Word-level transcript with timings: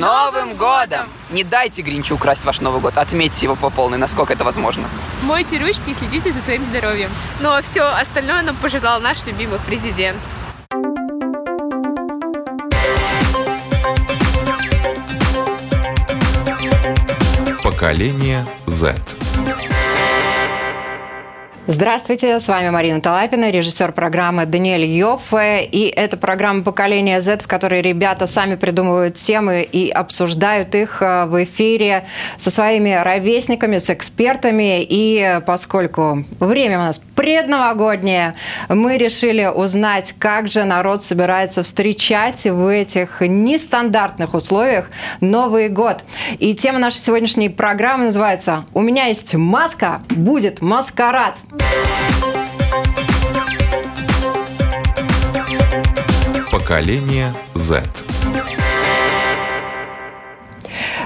Новым 0.00 0.54
годом! 0.54 1.10
Не 1.28 1.44
дайте 1.44 1.82
Гринчу 1.82 2.14
украсть 2.14 2.46
ваш 2.46 2.62
Новый 2.62 2.80
год, 2.80 2.96
отметьте 2.96 3.44
его 3.44 3.54
по 3.54 3.68
полной, 3.68 3.98
насколько 3.98 4.32
это 4.32 4.44
возможно. 4.44 4.88
Мойте 5.24 5.58
ручки 5.58 5.90
и 5.90 5.94
следите 5.94 6.32
за 6.32 6.40
своим 6.40 6.64
здоровьем. 6.64 7.10
Ну 7.40 7.50
а 7.50 7.60
все 7.60 7.82
остальное 7.82 8.40
нам 8.40 8.56
пожелал 8.56 9.02
наш 9.02 9.26
любимый 9.26 9.58
президент. 9.66 10.18
Поколение 17.62 18.46
Z. 18.66 18.96
Здравствуйте, 21.72 22.40
с 22.40 22.48
вами 22.48 22.68
Марина 22.70 23.00
Талапина, 23.00 23.48
режиссер 23.48 23.92
программы 23.92 24.44
Даниэль 24.44 24.86
Йоффе. 24.86 25.62
И 25.62 25.84
это 25.86 26.16
программа 26.16 26.64
«Поколение 26.64 27.20
Z», 27.20 27.44
в 27.44 27.46
которой 27.46 27.80
ребята 27.80 28.26
сами 28.26 28.56
придумывают 28.56 29.14
темы 29.14 29.62
и 29.62 29.88
обсуждают 29.88 30.74
их 30.74 31.00
э, 31.00 31.26
в 31.26 31.44
эфире 31.44 32.06
со 32.38 32.50
своими 32.50 33.00
ровесниками, 33.00 33.78
с 33.78 33.88
экспертами. 33.88 34.82
И 34.82 35.40
поскольку 35.46 36.24
время 36.40 36.80
у 36.80 36.82
нас 36.82 37.00
предновогоднее, 37.14 38.34
мы 38.68 38.96
решили 38.96 39.46
узнать, 39.46 40.12
как 40.18 40.48
же 40.48 40.64
народ 40.64 41.04
собирается 41.04 41.62
встречать 41.62 42.46
в 42.46 42.66
этих 42.66 43.20
нестандартных 43.20 44.34
условиях 44.34 44.90
Новый 45.20 45.68
год. 45.68 45.98
И 46.40 46.52
тема 46.52 46.80
нашей 46.80 46.98
сегодняшней 46.98 47.48
программы 47.48 48.06
называется 48.06 48.64
«У 48.74 48.80
меня 48.80 49.04
есть 49.04 49.36
маска, 49.36 50.02
будет 50.08 50.62
маскарад». 50.62 51.36
Поколение 56.50 57.34
Z. 57.54 57.82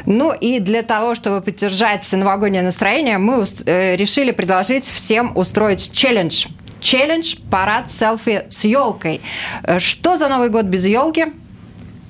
Ну 0.06 0.32
и 0.32 0.60
для 0.60 0.82
того, 0.82 1.14
чтобы 1.14 1.40
поддержать 1.40 2.10
новогоднее 2.12 2.62
настроение, 2.62 3.18
мы 3.18 3.44
э, 3.66 3.96
решили 3.96 4.32
предложить 4.32 4.84
всем 4.84 5.32
устроить 5.36 5.92
челлендж. 5.92 6.46
Челлендж 6.80 7.36
«Парад 7.50 7.90
селфи 7.90 8.44
с 8.48 8.64
елкой». 8.64 9.22
Э, 9.62 9.78
что 9.78 10.16
за 10.16 10.28
Новый 10.28 10.50
год 10.50 10.66
без 10.66 10.84
елки? 10.84 11.26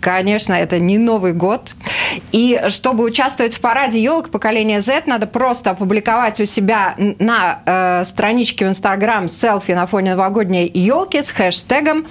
Конечно, 0.04 0.52
это 0.52 0.78
не 0.78 0.98
Новый 0.98 1.32
год. 1.32 1.74
И 2.30 2.60
чтобы 2.68 3.04
участвовать 3.04 3.54
в 3.54 3.60
параде 3.62 4.02
елок 4.02 4.28
поколения 4.28 4.82
Z, 4.82 5.04
надо 5.06 5.26
просто 5.26 5.70
опубликовать 5.70 6.38
у 6.42 6.44
себя 6.44 6.94
на 6.98 7.62
э, 7.64 8.04
страничке 8.04 8.66
в 8.66 8.68
Инстаграм 8.68 9.28
селфи 9.28 9.72
на 9.72 9.86
фоне 9.86 10.10
новогодней 10.10 10.70
елки 10.74 11.22
с 11.22 11.30
хэштегом 11.30 12.04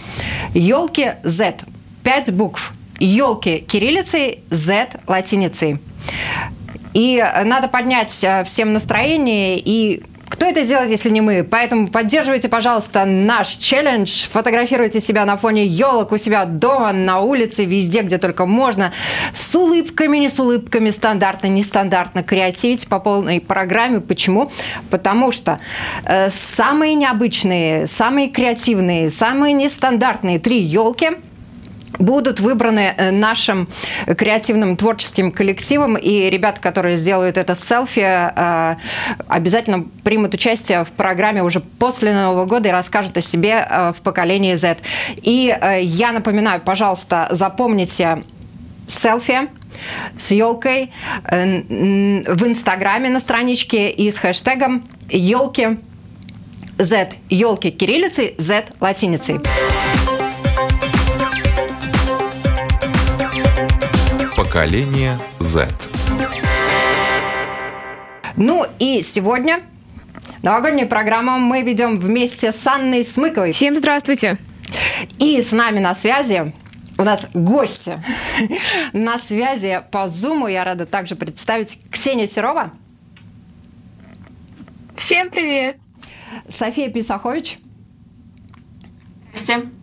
елки 0.56 1.12
Z. 1.22 1.66
Пять 2.04 2.34
букв. 2.34 2.74
Елки 2.98 3.60
кириллицей, 3.60 4.40
Z 4.50 4.88
латиницей. 5.06 5.78
И 6.96 7.24
надо 7.46 7.68
поднять 7.68 8.24
э, 8.24 8.44
всем 8.44 8.74
настроение 8.74 9.60
и 9.60 10.02
кто 10.44 10.50
это 10.50 10.64
сделает, 10.64 10.90
если 10.90 11.10
не 11.10 11.22
мы? 11.22 11.46
Поэтому 11.50 11.88
поддерживайте, 11.88 12.50
пожалуйста, 12.50 13.06
наш 13.06 13.48
челлендж. 13.48 14.28
Фотографируйте 14.30 15.00
себя 15.00 15.24
на 15.24 15.38
фоне 15.38 15.66
елок 15.66 16.12
у 16.12 16.18
себя 16.18 16.44
дома, 16.44 16.92
на 16.92 17.22
улице, 17.22 17.64
везде, 17.64 18.02
где 18.02 18.18
только 18.18 18.46
можно. 18.46 18.92
С 19.34 19.56
улыбками, 19.56 20.18
не 20.18 20.28
с 20.28 20.38
улыбками, 20.42 20.90
стандартно, 20.90 21.48
нестандартно. 21.48 22.24
Креативите 22.24 22.88
по 22.88 23.00
полной 23.00 23.40
программе. 23.40 24.02
Почему? 24.02 24.52
Потому 24.90 25.32
что 25.32 25.62
э, 26.04 26.30
самые 26.30 26.96
необычные, 26.96 27.88
самые 27.88 28.28
креативные, 28.28 29.10
самые 29.10 29.54
нестандартные 29.54 30.40
три 30.40 30.60
елки– 30.60 31.12
будут 32.00 32.40
выбраны 32.40 32.94
э, 32.96 33.12
нашим 33.12 33.68
креативным 34.06 34.78
творческим 34.78 35.32
коллективом, 35.32 35.96
и 35.96 36.30
ребята, 36.30 36.62
которые 36.62 36.98
сделают 36.98 37.38
это 37.38 37.56
селфи, 37.56 38.02
э, 38.02 38.76
обязательно 39.28 39.86
примут 40.04 40.34
участие 40.34 40.84
в 40.84 40.92
программе 40.92 41.44
уже 41.44 41.60
после 41.60 42.14
Нового 42.14 42.46
года 42.46 42.70
и 42.70 42.72
расскажут 42.72 43.18
о 43.18 43.22
себе 43.22 43.68
э, 43.70 43.94
в 43.98 44.02
поколении 44.02 44.56
Z. 44.56 44.78
И 45.22 45.56
я 45.82 46.12
напоминаю, 46.12 46.62
пожалуйста, 46.62 47.28
запомните 47.32 48.24
селфи 48.88 49.50
с 50.18 50.32
елкой 50.32 50.92
в 51.24 52.48
Инстаграме 52.48 53.10
на 53.10 53.20
страничке 53.20 53.90
и 53.90 54.12
с 54.12 54.18
хэштегом 54.18 54.88
елки 55.10 55.80
Z. 56.78 57.10
Елки 57.30 57.72
кириллицей, 57.72 58.36
Z 58.38 58.66
латиницей. 58.80 59.40
Поколение 64.54 65.18
Z. 65.40 65.68
Ну 68.36 68.68
и 68.78 69.02
сегодня 69.02 69.62
новогоднюю 70.44 70.88
программу 70.88 71.40
мы 71.40 71.64
ведем 71.64 71.98
вместе 71.98 72.52
с 72.52 72.68
Анной 72.68 73.04
Смыковой. 73.04 73.52
Всем 73.52 73.76
здравствуйте. 73.76 74.38
И 75.18 75.42
с 75.42 75.54
нами 75.54 75.80
на 75.80 75.96
связи 75.96 76.54
у 77.00 77.04
нас 77.04 77.28
гости. 77.34 78.00
На 78.94 79.18
связи 79.18 79.82
по 79.92 80.06
Зуму 80.06 80.46
я 80.46 80.64
рада 80.64 80.86
также 80.86 81.16
представить 81.16 81.80
Ксения 81.90 82.28
Серова. 82.28 82.74
Всем 84.96 85.32
привет. 85.32 85.78
София 86.48 86.92
Писахович. 86.92 87.58
Всем. 89.34 89.83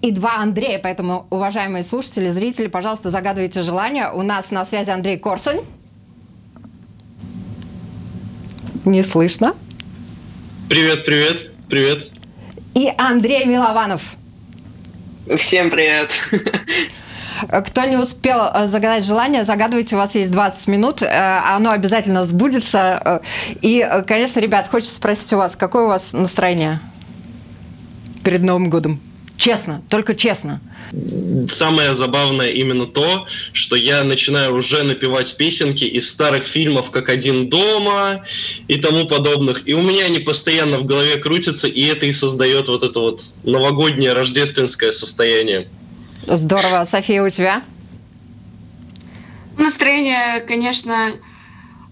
И 0.00 0.10
два 0.10 0.36
Андрея, 0.36 0.78
поэтому, 0.78 1.26
уважаемые 1.30 1.82
слушатели, 1.82 2.30
зрители, 2.30 2.66
пожалуйста, 2.66 3.10
загадывайте 3.10 3.62
желание. 3.62 4.10
У 4.10 4.22
нас 4.22 4.50
на 4.50 4.64
связи 4.64 4.90
Андрей 4.90 5.16
Корсунь. 5.16 5.60
Не 8.84 9.02
слышно. 9.02 9.54
Привет, 10.68 11.04
привет, 11.04 11.52
привет. 11.68 12.10
И 12.74 12.92
Андрей 12.96 13.44
Милованов. 13.44 14.16
Всем 15.36 15.70
привет. 15.70 16.10
Кто 17.48 17.84
не 17.84 17.96
успел 17.96 18.50
э, 18.52 18.66
загадать 18.66 19.04
желание, 19.04 19.44
загадывайте, 19.44 19.96
у 19.96 19.98
вас 19.98 20.14
есть 20.14 20.30
20 20.30 20.68
минут, 20.68 21.02
э, 21.02 21.06
оно 21.08 21.70
обязательно 21.70 22.24
сбудется. 22.24 23.00
Э, 23.04 23.20
и, 23.62 23.86
конечно, 24.06 24.40
ребят, 24.40 24.68
хочется 24.68 24.94
спросить 24.94 25.32
у 25.32 25.38
вас, 25.38 25.56
какое 25.56 25.84
у 25.84 25.88
вас 25.88 26.12
настроение 26.12 26.80
перед 28.22 28.42
Новым 28.42 28.68
годом? 28.68 29.00
Честно, 29.40 29.80
только 29.88 30.14
честно. 30.14 30.60
Самое 31.48 31.94
забавное 31.94 32.50
именно 32.50 32.84
то, 32.84 33.26
что 33.54 33.74
я 33.74 34.04
начинаю 34.04 34.54
уже 34.54 34.82
напевать 34.82 35.34
песенки 35.38 35.84
из 35.84 36.10
старых 36.10 36.44
фильмов, 36.44 36.90
как 36.90 37.08
«Один 37.08 37.48
дома» 37.48 38.22
и 38.68 38.76
тому 38.76 39.06
подобных. 39.06 39.66
И 39.66 39.72
у 39.72 39.80
меня 39.80 40.04
они 40.04 40.18
постоянно 40.18 40.78
в 40.78 40.84
голове 40.84 41.16
крутятся, 41.16 41.68
и 41.68 41.82
это 41.86 42.04
и 42.04 42.12
создает 42.12 42.68
вот 42.68 42.82
это 42.82 43.00
вот 43.00 43.22
новогоднее 43.42 44.12
рождественское 44.12 44.92
состояние. 44.92 45.68
Здорово. 46.26 46.84
София, 46.84 47.22
у 47.22 47.30
тебя? 47.30 47.62
Настроение, 49.56 50.40
конечно, 50.46 51.12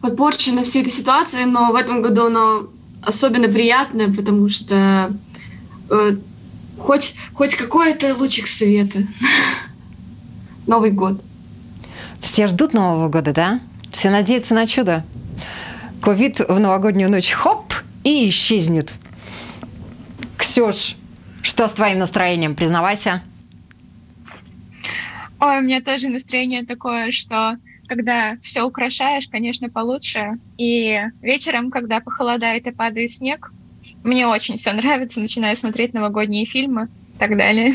подпорчено 0.02 0.64
всей 0.64 0.82
этой 0.82 0.92
ситуацией, 0.92 1.46
но 1.46 1.72
в 1.72 1.76
этом 1.76 2.02
году 2.02 2.26
оно 2.26 2.68
особенно 3.00 3.48
приятное, 3.48 4.12
потому 4.12 4.50
что 4.50 5.14
э, 5.88 6.16
хоть, 6.78 7.14
хоть 7.34 7.54
какой-то 7.54 8.14
лучик 8.14 8.46
света. 8.46 9.00
Новый 10.66 10.90
год. 10.90 11.22
Все 12.20 12.46
ждут 12.46 12.72
Нового 12.74 13.08
года, 13.08 13.32
да? 13.32 13.60
Все 13.92 14.10
надеются 14.10 14.54
на 14.54 14.66
чудо. 14.66 15.04
Ковид 16.02 16.40
в 16.40 16.58
новогоднюю 16.58 17.10
ночь 17.10 17.30
хоп 17.30 17.72
и 18.04 18.28
исчезнет. 18.28 18.94
Ксюш, 20.36 20.96
что 21.42 21.66
с 21.66 21.72
твоим 21.72 21.98
настроением? 21.98 22.54
Признавайся. 22.54 23.22
Ой, 25.40 25.58
у 25.58 25.62
меня 25.62 25.80
тоже 25.80 26.08
настроение 26.08 26.64
такое, 26.64 27.10
что 27.10 27.56
когда 27.86 28.36
все 28.42 28.62
украшаешь, 28.62 29.28
конечно, 29.28 29.70
получше. 29.70 30.38
И 30.58 31.00
вечером, 31.22 31.70
когда 31.70 32.00
похолодает 32.00 32.66
и 32.66 32.72
падает 32.72 33.10
снег, 33.10 33.52
мне 34.04 34.26
очень 34.26 34.58
все 34.58 34.72
нравится, 34.72 35.20
начинаю 35.20 35.56
смотреть 35.56 35.94
новогодние 35.94 36.46
фильмы 36.46 36.88
и 37.14 37.18
так 37.18 37.36
далее. 37.36 37.74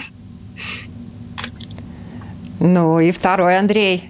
Ну 2.59 2.99
и 2.99 3.11
второй 3.11 3.57
Андрей. 3.57 4.09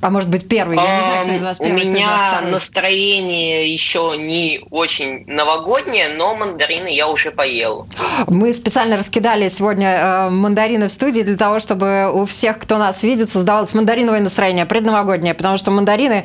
А 0.00 0.08
может 0.08 0.30
быть 0.30 0.48
первый? 0.48 0.76
Я 0.76 0.82
не 0.82 1.02
знаю, 1.02 1.24
кто 1.24 1.34
из 1.34 1.42
вас 1.42 1.58
первый, 1.58 1.82
У 1.82 1.86
меня 1.86 2.40
настроение 2.50 3.70
еще 3.70 4.14
не 4.16 4.62
очень 4.70 5.26
новогоднее, 5.26 6.08
но 6.16 6.34
мандарины 6.34 6.88
я 6.88 7.06
уже 7.08 7.30
поел. 7.30 7.86
Мы 8.26 8.52
специально 8.54 8.96
раскидали 8.96 9.48
сегодня 9.48 9.88
э, 9.88 10.30
мандарины 10.30 10.88
в 10.88 10.92
студии 10.92 11.20
для 11.20 11.36
того, 11.36 11.58
чтобы 11.58 12.10
у 12.12 12.24
всех, 12.24 12.58
кто 12.58 12.78
нас 12.78 13.02
видит, 13.02 13.30
создавалось 13.30 13.74
мандариновое 13.74 14.20
настроение 14.20 14.64
предновогоднее, 14.64 15.34
потому 15.34 15.58
что 15.58 15.70
мандарины 15.70 16.24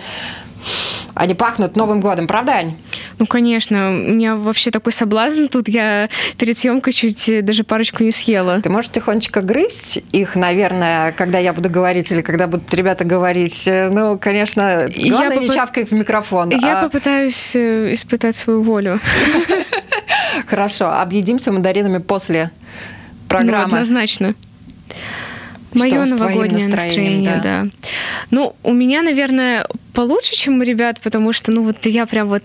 Они 1.13 1.33
пахнут 1.33 1.75
Новым 1.77 2.01
годом, 2.01 2.27
правда, 2.27 2.53
Ань? 2.53 2.75
Ну, 3.19 3.25
конечно. 3.25 3.89
У 3.89 3.93
меня 4.13 4.35
вообще 4.35 4.69
такой 4.71 4.91
соблазн 4.91 5.45
тут. 5.47 5.69
Я 5.69 6.09
перед 6.37 6.57
съемкой 6.57 6.91
чуть 6.91 7.45
даже 7.45 7.63
парочку 7.63 8.03
не 8.03 8.11
съела. 8.11 8.59
Ты 8.61 8.69
можешь 8.69 8.91
тихонечко 8.91 9.41
грызть 9.41 10.03
их, 10.11 10.35
наверное, 10.35 11.13
когда 11.13 11.39
я 11.39 11.53
буду 11.53 11.69
говорить 11.69 12.11
или 12.11 12.21
когда 12.21 12.47
будут 12.47 12.73
ребята 12.73 13.05
говорить. 13.05 13.63
Ну, 13.67 14.17
конечно, 14.19 14.89
главное 14.93 15.35
Я 15.35 15.41
не 15.41 15.47
попы- 15.47 15.53
чавкай 15.55 15.85
в 15.85 15.91
микрофон. 15.93 16.49
Я 16.49 16.79
А, 16.81 16.83
попытаюсь 16.83 17.55
э, 17.55 17.93
испытать 17.93 18.35
свою 18.35 18.61
волю. 18.61 18.99
Хорошо, 20.47 20.91
объедимся 20.91 21.51
мандаринами 21.51 21.99
после 21.99 22.51
Ну, 22.53 23.27
программы. 23.29 23.63
однозначно. 23.65 24.35
Что 25.75 25.79
Мое 25.79 26.05
твоим 26.05 26.17
новогоднее 26.17 26.67
настроение, 26.67 27.39
да. 27.43 27.67
Ну, 28.31 28.55
у 28.63 28.73
меня, 28.73 29.01
наверное, 29.01 29.67
получше, 29.93 30.33
чем 30.33 30.59
у 30.59 30.63
ребят, 30.63 31.01
потому 31.01 31.33
что, 31.33 31.51
ну, 31.51 31.63
вот 31.63 31.85
я 31.85 32.05
прям 32.05 32.29
вот... 32.29 32.43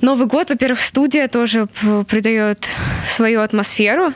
Новый 0.00 0.26
год, 0.26 0.50
во-первых, 0.50 0.80
студия 0.80 1.28
тоже 1.28 1.66
придает 2.08 2.68
свою 3.08 3.40
атмосферу. 3.40 4.12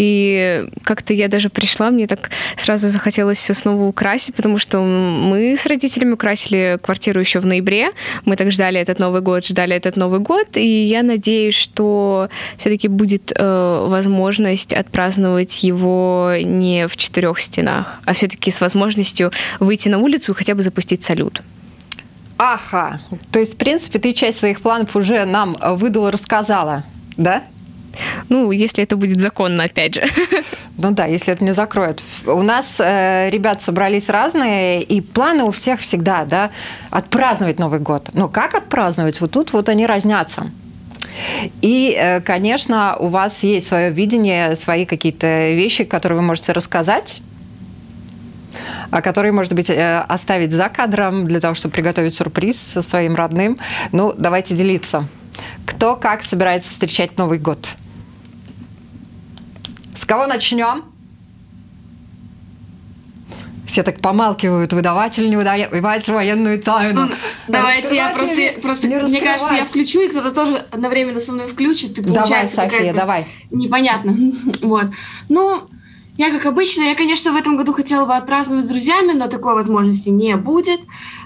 И 0.00 0.64
как-то 0.82 1.12
я 1.12 1.28
даже 1.28 1.50
пришла, 1.50 1.90
мне 1.90 2.06
так 2.06 2.30
сразу 2.56 2.88
захотелось 2.88 3.36
все 3.36 3.52
снова 3.52 3.84
украсить, 3.84 4.34
потому 4.34 4.58
что 4.58 4.80
мы 4.80 5.54
с 5.58 5.66
родителями 5.66 6.12
украсили 6.12 6.78
квартиру 6.82 7.20
еще 7.20 7.38
в 7.38 7.44
ноябре. 7.44 7.90
Мы 8.24 8.36
так 8.36 8.50
ждали 8.50 8.80
этот 8.80 8.98
Новый 8.98 9.20
год, 9.20 9.44
ждали 9.44 9.76
этот 9.76 9.96
Новый 9.96 10.20
год. 10.20 10.56
И 10.56 10.84
я 10.84 11.02
надеюсь, 11.02 11.54
что 11.54 12.30
все-таки 12.56 12.88
будет 12.88 13.30
э, 13.36 13.86
возможность 13.88 14.72
отпраздновать 14.72 15.62
его 15.64 16.32
не 16.42 16.88
в 16.88 16.96
четырех 16.96 17.38
стенах, 17.38 18.00
а 18.06 18.14
все-таки 18.14 18.50
с 18.50 18.62
возможностью 18.62 19.30
выйти 19.58 19.90
на 19.90 19.98
улицу 19.98 20.32
и 20.32 20.34
хотя 20.34 20.54
бы 20.54 20.62
запустить 20.62 21.02
салют. 21.02 21.42
Ага. 22.38 23.02
То 23.32 23.38
есть, 23.38 23.56
в 23.56 23.56
принципе, 23.58 23.98
ты 23.98 24.14
часть 24.14 24.38
своих 24.38 24.62
планов 24.62 24.96
уже 24.96 25.26
нам 25.26 25.54
э, 25.60 25.74
выдала, 25.74 26.10
рассказала, 26.10 26.84
да? 27.18 27.44
Ну, 28.28 28.50
если 28.52 28.84
это 28.84 28.96
будет 28.96 29.20
законно, 29.20 29.64
опять 29.64 29.94
же. 29.94 30.02
Ну 30.82 30.92
да, 30.92 31.04
если 31.04 31.34
это 31.34 31.44
не 31.44 31.52
закроет. 31.52 32.02
У 32.24 32.40
нас 32.40 32.76
э, 32.80 33.28
ребят 33.28 33.60
собрались 33.60 34.08
разные, 34.08 34.82
и 34.82 35.02
планы 35.02 35.44
у 35.44 35.50
всех 35.50 35.80
всегда, 35.80 36.24
да, 36.24 36.50
отпраздновать 36.90 37.58
Новый 37.58 37.80
год. 37.80 38.08
Но 38.14 38.28
как 38.28 38.54
отпраздновать? 38.54 39.20
Вот 39.20 39.30
тут 39.30 39.52
вот 39.52 39.68
они 39.68 39.84
разнятся. 39.84 40.50
И, 41.60 41.94
э, 41.98 42.20
конечно, 42.20 42.96
у 42.98 43.08
вас 43.08 43.42
есть 43.42 43.66
свое 43.66 43.90
видение, 43.90 44.54
свои 44.54 44.86
какие-то 44.86 45.50
вещи, 45.50 45.84
которые 45.84 46.20
вы 46.20 46.24
можете 46.26 46.52
рассказать, 46.52 47.20
а 48.90 49.02
которые, 49.02 49.32
может 49.32 49.52
быть, 49.52 49.70
э, 49.70 50.04
оставить 50.08 50.52
за 50.52 50.68
кадром 50.68 51.26
для 51.26 51.40
того, 51.40 51.54
чтобы 51.54 51.74
приготовить 51.74 52.14
сюрприз 52.14 52.58
со 52.58 52.82
своим 52.82 53.14
родным. 53.16 53.58
Ну, 53.92 54.14
давайте 54.16 54.54
делиться. 54.54 55.08
Кто 55.66 55.96
как 55.96 56.22
собирается 56.22 56.70
встречать 56.70 57.16
Новый 57.18 57.38
год? 57.38 57.68
С 60.00 60.06
кого 60.06 60.26
начнем? 60.26 60.84
Все 63.66 63.82
так 63.82 64.00
помалкивают. 64.00 64.72
Выдаватель 64.72 65.28
не 65.28 65.36
выдавать 65.36 66.08
военную 66.08 66.58
тайну. 66.62 67.02
Ну, 67.02 67.10
Давайте 67.48 67.96
я 67.96 68.08
просто, 68.08 68.60
просто 68.62 68.88
не 68.88 68.96
мне 68.96 69.20
кажется, 69.20 69.52
я 69.52 69.66
включу, 69.66 70.00
и 70.00 70.08
кто-то 70.08 70.30
тоже 70.30 70.64
одновременно 70.70 71.20
со 71.20 71.34
мной 71.34 71.48
включит. 71.48 71.98
И 71.98 72.00
Давай, 72.00 72.48
София, 72.48 72.94
давай. 72.94 73.26
Непонятно. 73.50 74.16
Вот. 74.62 74.86
Ну, 75.28 75.68
я, 76.16 76.30
как 76.30 76.46
обычно, 76.46 76.84
я, 76.84 76.94
конечно, 76.94 77.32
в 77.32 77.36
этом 77.36 77.58
году 77.58 77.74
хотела 77.74 78.06
бы 78.06 78.16
отпраздновать 78.16 78.64
с 78.64 78.68
друзьями, 78.68 79.12
но 79.12 79.28
такой 79.28 79.52
возможности 79.52 80.08
не 80.08 80.34
будет. 80.36 80.80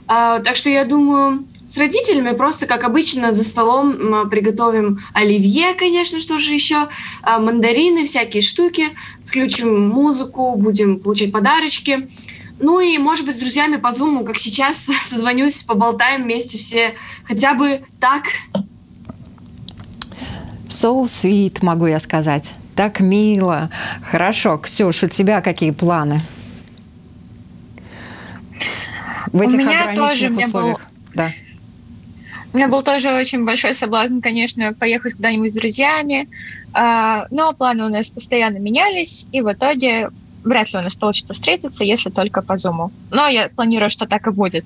А, 0.09 0.41
так 0.41 0.57
что 0.57 0.69
я 0.69 0.85
думаю, 0.85 1.45
с 1.75 1.77
родителями 1.77 2.37
просто, 2.37 2.67
как 2.67 2.85
обычно, 2.85 3.33
за 3.33 3.43
столом 3.43 4.29
приготовим 4.31 5.01
оливье, 5.13 5.75
конечно, 5.75 6.21
что 6.21 6.39
же 6.39 6.55
еще, 6.55 6.87
а, 7.21 7.41
мандарины, 7.41 8.05
всякие 8.07 8.43
штуки, 8.45 8.91
включим 9.25 9.89
музыку, 9.89 10.55
будем 10.55 11.01
получать 11.01 11.33
подарочки. 11.33 12.09
Ну 12.61 12.79
и, 12.79 12.97
может 12.99 13.27
быть, 13.27 13.35
с 13.35 13.41
друзьями 13.41 13.75
по 13.75 13.91
зуму, 13.91 14.25
как 14.25 14.39
сейчас, 14.39 14.89
созвонюсь, 15.03 15.65
поболтаем 15.65 16.23
вместе 16.23 16.59
все, 16.59 16.95
хотя 17.25 17.55
бы 17.55 17.83
так. 17.99 18.23
So 20.69 21.03
sweet, 21.07 21.59
могу 21.63 21.87
я 21.87 21.99
сказать. 21.99 22.53
Так 22.77 23.01
мило. 23.01 23.69
Хорошо. 24.09 24.59
Ксюш, 24.59 25.03
у 25.03 25.09
тебя 25.09 25.41
какие 25.41 25.73
планы? 25.73 26.21
В 29.33 29.39
У 29.39 29.43
этих 29.43 29.59
меня 29.59 29.93
тоже, 29.97 30.29
у 30.29 30.31
меня 30.31 30.47
был- 30.47 30.47
условиях. 30.47 30.81
Да. 31.15 31.33
У 32.55 32.57
меня 32.57 32.69
был 32.69 32.85
тоже 32.85 33.13
очень 33.13 33.45
большой 33.45 33.75
соблазн, 33.75 34.21
конечно, 34.21 34.73
поехать 34.73 35.15
куда-нибудь 35.15 35.51
с 35.51 35.57
друзьями, 35.57 36.29
а, 36.73 37.27
но 37.33 37.53
планы 37.53 37.85
у 37.85 37.89
нас 37.89 38.11
постоянно 38.11 38.59
менялись, 38.59 39.27
и 39.33 39.41
в 39.41 39.53
итоге 39.53 40.11
вряд 40.45 40.73
ли 40.73 40.79
у 40.79 40.83
нас 40.83 40.95
получится 40.95 41.35
встретиться, 41.35 41.83
если 41.83 42.11
только 42.11 42.43
по 42.43 42.57
Зуму. 42.57 42.93
Но 43.11 43.27
я 43.27 43.49
планирую, 43.49 43.91
что 43.91 44.07
так 44.07 44.29
и 44.29 44.31
будет. 44.31 44.65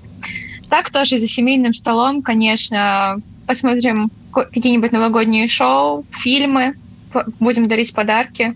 Так 0.69 0.90
тоже 0.90 1.19
за 1.19 1.26
семейным 1.26 1.73
столом, 1.73 2.20
конечно, 2.20 3.23
посмотрим 3.46 4.11
какие-нибудь 4.35 4.93
новогодние 4.93 5.49
шоу, 5.49 6.05
фильмы, 6.11 6.75
будем 7.40 7.69
дарить 7.69 7.94
подарки. 7.94 8.55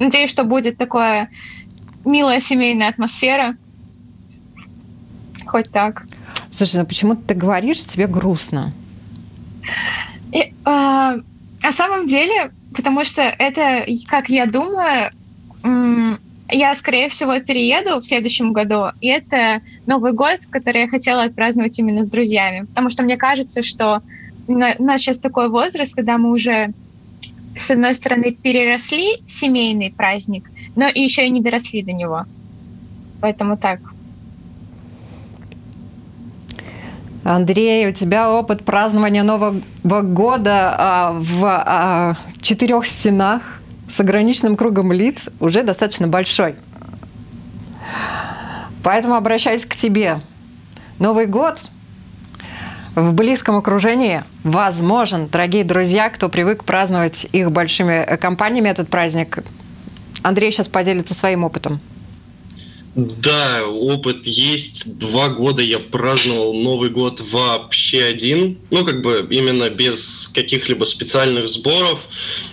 Надеюсь, 0.00 0.30
что 0.30 0.42
будет 0.42 0.76
такое 0.76 1.30
милая 2.04 2.40
семейная 2.40 2.88
атмосфера. 2.88 3.56
Хоть 5.52 5.70
так. 5.70 6.04
Слушай, 6.50 6.76
ну 6.76 6.86
почему 6.86 7.14
ты 7.14 7.34
говоришь, 7.34 7.84
тебе 7.84 8.06
грустно? 8.06 8.72
И, 10.32 10.54
а, 10.64 11.16
на 11.62 11.72
самом 11.72 12.06
деле, 12.06 12.52
потому 12.74 13.04
что 13.04 13.20
это, 13.20 13.84
как 14.08 14.30
я 14.30 14.46
думаю, 14.46 15.12
я, 16.48 16.74
скорее 16.74 17.10
всего, 17.10 17.38
перееду 17.40 18.00
в 18.00 18.06
следующем 18.06 18.54
году, 18.54 18.92
и 19.02 19.08
это 19.08 19.60
Новый 19.84 20.14
год, 20.14 20.38
который 20.48 20.82
я 20.82 20.88
хотела 20.88 21.24
отпраздновать 21.24 21.78
именно 21.78 22.02
с 22.02 22.08
друзьями. 22.08 22.64
Потому 22.64 22.88
что 22.88 23.02
мне 23.02 23.18
кажется, 23.18 23.62
что 23.62 24.00
у 24.48 24.54
нас 24.54 25.02
сейчас 25.02 25.18
такой 25.18 25.50
возраст, 25.50 25.94
когда 25.94 26.16
мы 26.16 26.30
уже, 26.30 26.72
с 27.54 27.70
одной 27.70 27.94
стороны, 27.94 28.32
переросли 28.32 29.22
семейный 29.26 29.92
праздник, 29.94 30.50
но 30.76 30.88
и 30.88 31.02
еще 31.02 31.26
и 31.26 31.30
не 31.30 31.42
доросли 31.42 31.82
до 31.82 31.92
него. 31.92 32.24
Поэтому 33.20 33.58
так. 33.58 33.80
Андрей, 37.24 37.86
у 37.86 37.92
тебя 37.92 38.32
опыт 38.32 38.64
празднования 38.64 39.22
Нового 39.22 39.60
года 39.84 40.74
а, 40.76 41.12
в 41.12 41.44
а, 41.44 42.16
четырех 42.40 42.86
стенах 42.86 43.60
с 43.88 44.00
ограниченным 44.00 44.56
кругом 44.56 44.92
лиц 44.92 45.28
уже 45.38 45.62
достаточно 45.62 46.08
большой. 46.08 46.56
Поэтому 48.82 49.14
обращаюсь 49.14 49.64
к 49.64 49.76
тебе. 49.76 50.20
Новый 50.98 51.26
год 51.26 51.60
в 52.96 53.14
близком 53.14 53.56
окружении 53.56 54.24
возможен, 54.42 55.28
дорогие 55.28 55.64
друзья, 55.64 56.10
кто 56.10 56.28
привык 56.28 56.64
праздновать 56.64 57.26
их 57.32 57.52
большими 57.52 57.92
э, 57.92 58.16
компаниями 58.16 58.68
этот 58.68 58.88
праздник. 58.88 59.44
Андрей 60.22 60.50
сейчас 60.50 60.68
поделится 60.68 61.14
своим 61.14 61.44
опытом. 61.44 61.80
Да, 62.94 63.66
опыт 63.66 64.26
есть. 64.26 64.98
Два 64.98 65.28
года 65.28 65.62
я 65.62 65.78
праздновал 65.78 66.52
Новый 66.52 66.90
год 66.90 67.22
вообще 67.30 68.04
один. 68.04 68.58
Ну, 68.70 68.84
как 68.84 69.00
бы 69.00 69.26
именно 69.30 69.70
без 69.70 70.28
каких-либо 70.34 70.84
специальных 70.84 71.48
сборов. 71.48 72.06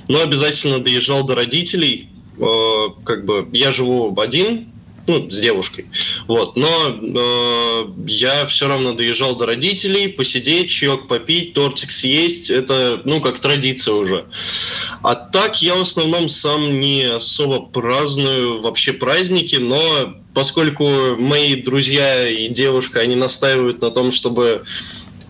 Но 0.08 0.22
обязательно 0.22 0.80
доезжал 0.80 1.24
до 1.24 1.36
родителей. 1.36 2.08
Э, 2.40 2.88
Как 3.04 3.26
бы 3.26 3.50
я 3.52 3.72
живу 3.74 4.18
один, 4.18 4.70
ну, 5.08 5.30
с 5.30 5.40
девушкой. 5.40 5.88
Вот. 6.28 6.56
Но 6.56 6.68
э, 6.70 7.90
я 8.08 8.46
все 8.46 8.70
равно 8.70 8.94
доезжал 8.94 9.36
до 9.36 9.46
родителей, 9.46 10.08
посидеть, 10.08 10.70
чаек 10.70 11.10
попить, 11.10 11.54
тортик 11.54 11.92
съесть. 11.92 12.50
Это, 12.50 13.02
ну, 13.04 13.20
как 13.20 13.40
традиция 13.40 13.96
уже. 13.96 14.26
А 15.04 15.16
так 15.16 15.62
я 15.62 15.76
в 15.76 15.82
основном 15.82 16.30
сам 16.30 16.80
не 16.80 17.04
особо 17.04 17.60
праздную 17.60 18.62
вообще 18.62 18.94
праздники, 18.94 19.58
но 19.58 20.16
поскольку 20.40 21.18
мои 21.18 21.56
друзья 21.56 22.26
и 22.26 22.48
девушка, 22.48 23.02
они 23.02 23.18
настаивают 23.18 23.82
на 23.82 23.92
том, 23.92 24.10
чтобы 24.10 24.64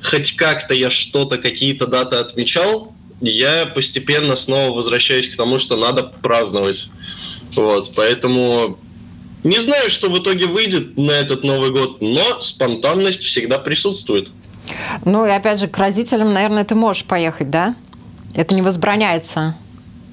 хоть 0.03 0.35
как-то 0.35 0.75
я 0.75 0.91
что-то, 0.91 1.39
какие-то 1.39 1.87
даты 1.87 2.17
отмечал, 2.17 2.93
я 3.19 3.65
постепенно 3.65 4.35
снова 4.35 4.71
возвращаюсь 4.71 5.27
к 5.27 5.35
тому, 5.35 5.57
что 5.57 5.77
надо 5.77 6.03
праздновать. 6.03 6.89
Вот, 7.55 7.93
поэтому 7.95 8.77
не 9.43 9.59
знаю, 9.59 9.89
что 9.89 10.11
в 10.11 10.19
итоге 10.19 10.45
выйдет 10.45 10.95
на 10.95 11.13
этот 11.13 11.43
Новый 11.43 11.71
год, 11.71 12.01
но 12.01 12.39
спонтанность 12.39 13.23
всегда 13.23 13.57
присутствует. 13.57 14.29
Ну 15.05 15.25
и 15.25 15.31
опять 15.31 15.59
же, 15.59 15.67
к 15.67 15.75
родителям, 15.79 16.35
наверное, 16.35 16.65
ты 16.65 16.75
можешь 16.75 17.03
поехать, 17.03 17.49
да? 17.49 17.73
Это 18.35 18.53
не 18.53 18.61
возбраняется. 18.61 19.55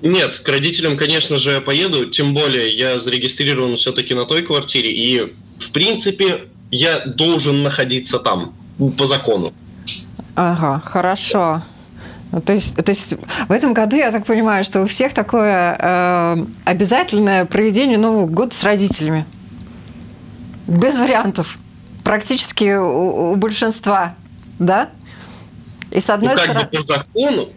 Нет, 0.02 0.38
к 0.38 0.48
родителям, 0.48 0.96
конечно 0.96 1.38
же, 1.38 1.52
я 1.52 1.60
поеду, 1.60 2.06
тем 2.06 2.34
более 2.34 2.70
я 2.70 3.00
зарегистрирован 3.00 3.76
все-таки 3.76 4.14
на 4.14 4.24
той 4.24 4.42
квартире, 4.42 4.92
и, 4.92 5.32
в 5.58 5.70
принципе, 5.70 6.44
я 6.70 7.00
должен 7.06 7.62
находиться 7.62 8.18
там, 8.18 8.54
по 8.98 9.06
закону. 9.06 9.52
Ага, 10.34 10.82
хорошо. 10.84 11.62
Ну, 12.32 12.40
то, 12.40 12.52
есть, 12.52 12.76
то 12.76 12.90
есть 12.90 13.14
в 13.48 13.52
этом 13.52 13.72
году 13.72 13.96
я 13.96 14.10
так 14.10 14.26
понимаю, 14.26 14.64
что 14.64 14.82
у 14.82 14.86
всех 14.86 15.14
такое 15.14 15.76
э, 15.78 16.36
обязательное 16.64 17.46
проведение 17.46 17.96
Нового 17.96 18.26
года 18.26 18.54
с 18.54 18.62
родителями. 18.62 19.24
Без 20.66 20.98
вариантов. 20.98 21.58
Практически 22.04 22.76
у, 22.76 23.32
у 23.32 23.36
большинства, 23.36 24.14
да? 24.58 24.90
И 25.90 26.00
с 26.00 26.10
одной 26.10 26.34
ну, 26.34 26.36
как 26.36 26.44
стороны... 26.44 26.68
бы 26.70 26.76
по 26.76 26.82
закону, 26.82 27.48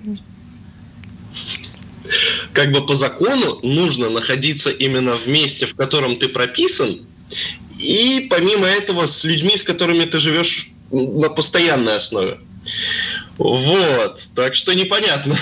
как 2.53 2.72
бы 2.72 2.86
по 2.86 2.96
закону 2.96 3.60
нужно 3.63 4.10
находиться 4.10 4.70
именно 4.70 5.15
в 5.15 5.27
месте, 5.27 5.65
в 5.65 5.75
котором 5.75 6.18
ты 6.18 6.29
прописан, 6.29 7.01
и 7.77 8.27
помимо 8.29 8.68
этого 8.68 9.08
с 9.08 9.24
людьми, 9.24 9.58
с 9.58 9.63
которыми 9.63 10.03
ты 10.03 10.20
живешь 10.20 10.70
на 10.91 11.29
постоянной 11.29 11.96
основе. 11.96 12.39
Вот, 13.38 14.22
так 14.36 14.56
что 14.56 14.75
непонятно. 14.75 15.38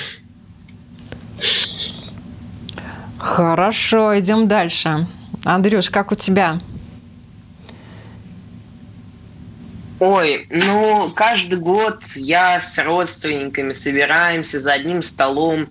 Хорошо, 3.17 4.17
идем 4.19 4.47
дальше. 4.47 5.07
Андрюш, 5.43 5.89
как 5.89 6.11
у 6.11 6.15
тебя? 6.15 6.59
Ой, 9.99 10.45
ну, 10.51 11.11
каждый 11.15 11.57
год 11.57 12.03
я 12.15 12.59
с 12.59 12.77
родственниками 12.77 13.73
собираемся 13.73 14.59
за 14.59 14.73
одним 14.73 15.01
столом, 15.01 15.69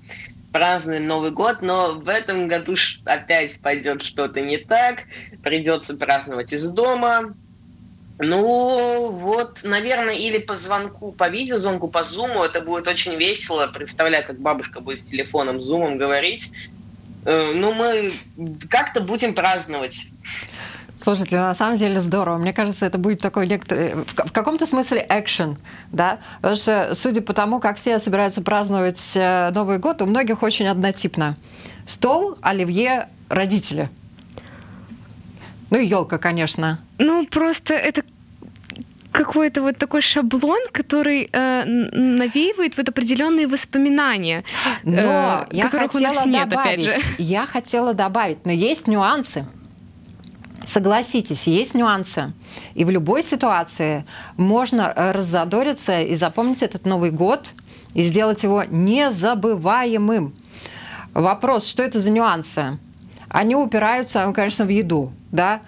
празднуем 0.57 1.07
Новый 1.07 1.33
год, 1.33 1.61
но 1.61 1.93
в 1.93 2.09
этом 2.09 2.49
году 2.49 2.77
опять 3.05 3.61
пойдет 3.61 4.03
что-то 4.03 4.41
не 4.41 4.57
так, 4.57 5.01
придется 5.43 5.95
праздновать 5.95 6.55
из 6.55 6.71
дома. 6.71 7.35
Ну, 8.19 9.11
вот, 9.11 9.61
наверное, 9.65 10.15
или 10.15 10.39
по 10.39 10.55
звонку, 10.55 11.13
по 11.13 11.29
видеозвонку, 11.29 11.89
по 11.89 12.05
зуму, 12.05 12.43
это 12.43 12.63
будет 12.63 12.89
очень 12.89 13.17
весело. 13.17 13.67
Представляю, 13.67 14.27
как 14.27 14.41
бабушка 14.41 14.81
будет 14.81 15.01
с 15.01 15.05
телефоном, 15.05 15.61
зумом 15.61 15.99
говорить. 15.99 16.51
Э, 17.27 17.53
ну, 17.55 17.75
мы 17.75 18.15
как-то 18.71 19.03
будем 19.03 19.35
праздновать. 19.35 20.07
Слушайте, 20.99 21.37
на 21.37 21.55
самом 21.55 21.77
деле 21.77 22.01
здорово. 22.01 22.39
Мне 22.39 22.53
кажется, 22.53 22.87
это 22.87 22.99
будет 22.99 23.21
такой 23.21 23.47
некоторый, 23.47 23.95
в 23.95 24.33
каком-то 24.33 24.67
смысле 24.67 25.05
экшен, 25.09 25.59
да, 25.93 26.19
потому 26.37 26.57
что, 26.57 26.95
судя 26.95 27.21
по 27.21 27.35
тому, 27.35 27.61
как 27.61 27.77
все 27.77 27.99
собираются 27.99 28.43
праздновать 28.43 29.13
э, 29.15 29.51
Новый 29.51 29.79
год, 29.79 30.01
у 30.01 30.07
многих 30.07 30.43
очень 30.43 30.67
однотипно. 30.67 31.37
Стол, 31.87 32.39
оливье, 32.41 33.09
родители. 33.29 33.91
Ну 35.71 35.79
и 35.79 35.87
елка, 35.87 36.19
конечно. 36.19 36.79
Ну, 36.99 37.27
просто 37.27 37.75
это 37.75 38.03
какой-то 39.13 39.63
вот 39.63 39.79
такой 39.79 40.01
шаблон, 40.01 40.61
который 40.73 41.29
э, 41.33 41.65
навеивает 41.65 42.77
вот 42.77 42.89
определенные 42.89 43.47
воспоминания, 43.47 44.45
но 44.83 45.47
э, 45.51 45.57
я 45.57 45.65
которых 45.65 45.95
у 45.95 45.99
нас 45.99 46.27
нет, 46.27 46.49
добавить, 46.49 46.87
опять 46.87 47.03
же. 47.03 47.15
Я 47.19 47.47
хотела 47.47 47.95
добавить, 47.95 48.45
но 48.45 48.53
есть 48.53 48.87
нюансы. 48.87 49.47
Согласитесь, 50.67 51.47
есть 51.47 51.75
нюансы. 51.75 52.33
И 52.75 52.85
в 52.85 52.91
любой 52.91 53.23
ситуации 53.23 54.05
можно 54.37 54.93
э, 54.95 55.13
раззадориться 55.13 56.03
и 56.03 56.17
запомнить 56.17 56.63
этот 56.65 56.85
Новый 56.87 57.13
год 57.13 57.53
и 57.95 58.03
сделать 58.03 58.43
его 58.43 58.65
незабываемым. 58.65 60.35
Вопрос, 61.15 61.69
что 61.69 61.85
это 61.85 62.01
за 62.01 62.11
нюансы? 62.11 62.79
Они 63.29 63.55
упираются, 63.55 64.27
ну, 64.27 64.35
конечно, 64.35 64.65
в 64.65 64.69
еду. 64.69 65.13
Да? 65.31 65.63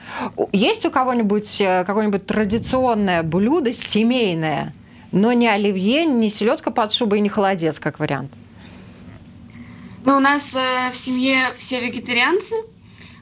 Есть 0.52 0.84
у 0.84 0.90
кого-нибудь 0.90 1.60
э, 1.60 1.84
какое-нибудь 1.84 2.26
традиционное 2.26 3.22
блюдо 3.22 3.72
семейное, 3.72 4.74
но 5.12 5.32
не 5.32 5.46
оливье, 5.46 6.06
не 6.06 6.28
селедка 6.28 6.72
под 6.72 6.92
шубой, 6.92 7.20
не 7.20 7.28
холодец, 7.28 7.78
как 7.78 8.00
вариант? 8.00 8.32
Ну, 10.04 10.16
у 10.16 10.20
нас 10.20 10.56
э, 10.56 10.90
в 10.90 10.96
семье 10.96 11.50
все 11.56 11.80
вегетарианцы, 11.80 12.56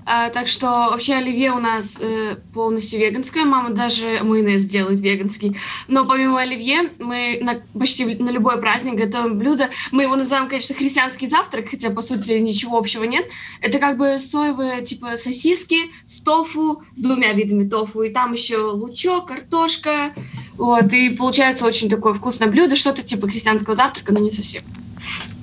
а, 0.09 0.31
так 0.31 0.47
что 0.47 0.67
вообще 0.67 1.15
оливье 1.15 1.51
у 1.51 1.59
нас 1.59 1.99
э, 2.01 2.37
полностью 2.55 3.01
веганское. 3.01 3.45
Мама 3.45 3.71
даже 3.71 4.21
майонез 4.23 4.65
делает 4.65 5.01
веганский. 5.01 5.57
Но 5.89 6.05
помимо 6.05 6.41
оливье 6.41 6.91
мы 7.01 7.41
на, 7.43 7.57
почти 7.77 8.05
на 8.05 8.31
любой 8.31 8.61
праздник 8.61 8.95
готовим 8.95 9.37
блюдо. 9.37 9.69
Мы 9.91 10.05
его 10.05 10.15
называем, 10.15 10.49
конечно, 10.49 10.77
христианский 10.77 11.27
завтрак, 11.27 11.71
хотя 11.71 11.91
по 11.91 12.03
сути 12.03 12.35
ничего 12.35 12.79
общего 12.79 13.03
нет. 13.03 13.27
Это 13.61 13.81
как 13.81 13.99
бы 13.99 14.21
соевые 14.21 14.83
типа 14.83 15.17
сосиски 15.17 15.91
с 16.05 16.21
тофу, 16.21 16.85
с 16.95 17.03
двумя 17.03 17.33
видами 17.33 17.69
тофу. 17.69 18.03
И 18.03 18.11
там 18.11 18.33
еще 18.33 18.59
лучок, 18.59 19.27
картошка. 19.27 20.15
Вот, 20.55 20.93
и 20.93 21.11
получается 21.11 21.67
очень 21.67 21.89
такое 21.89 22.15
вкусное 22.15 22.49
блюдо, 22.49 22.77
что-то 22.77 23.03
типа 23.03 23.27
христианского 23.27 23.75
завтрака, 23.75 24.13
но 24.13 24.21
не 24.21 24.31
совсем. 24.31 24.63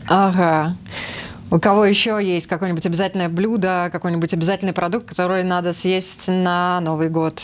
Ага. 0.08 0.78
У 1.54 1.60
кого 1.60 1.86
еще 1.86 2.20
есть 2.20 2.48
какое-нибудь 2.48 2.88
обязательное 2.88 3.30
блюдо, 3.30 3.90
какой-нибудь 3.92 4.34
обязательный 4.34 4.74
продукт, 4.74 5.08
который 5.08 5.44
надо 5.44 5.72
съесть 5.72 6.28
на 6.28 6.82
Новый 6.82 7.10
год? 7.10 7.44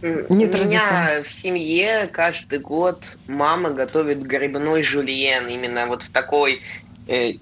Не 0.00 0.46
У 0.46 0.48
меня 0.48 1.22
в 1.22 1.30
семье 1.30 2.08
каждый 2.10 2.60
год 2.60 3.18
мама 3.26 3.72
готовит 3.72 4.22
грибной 4.22 4.84
жульен 4.84 5.48
именно 5.48 5.86
вот 5.86 6.00
в 6.00 6.10
такой 6.10 6.62
э, 7.08 7.34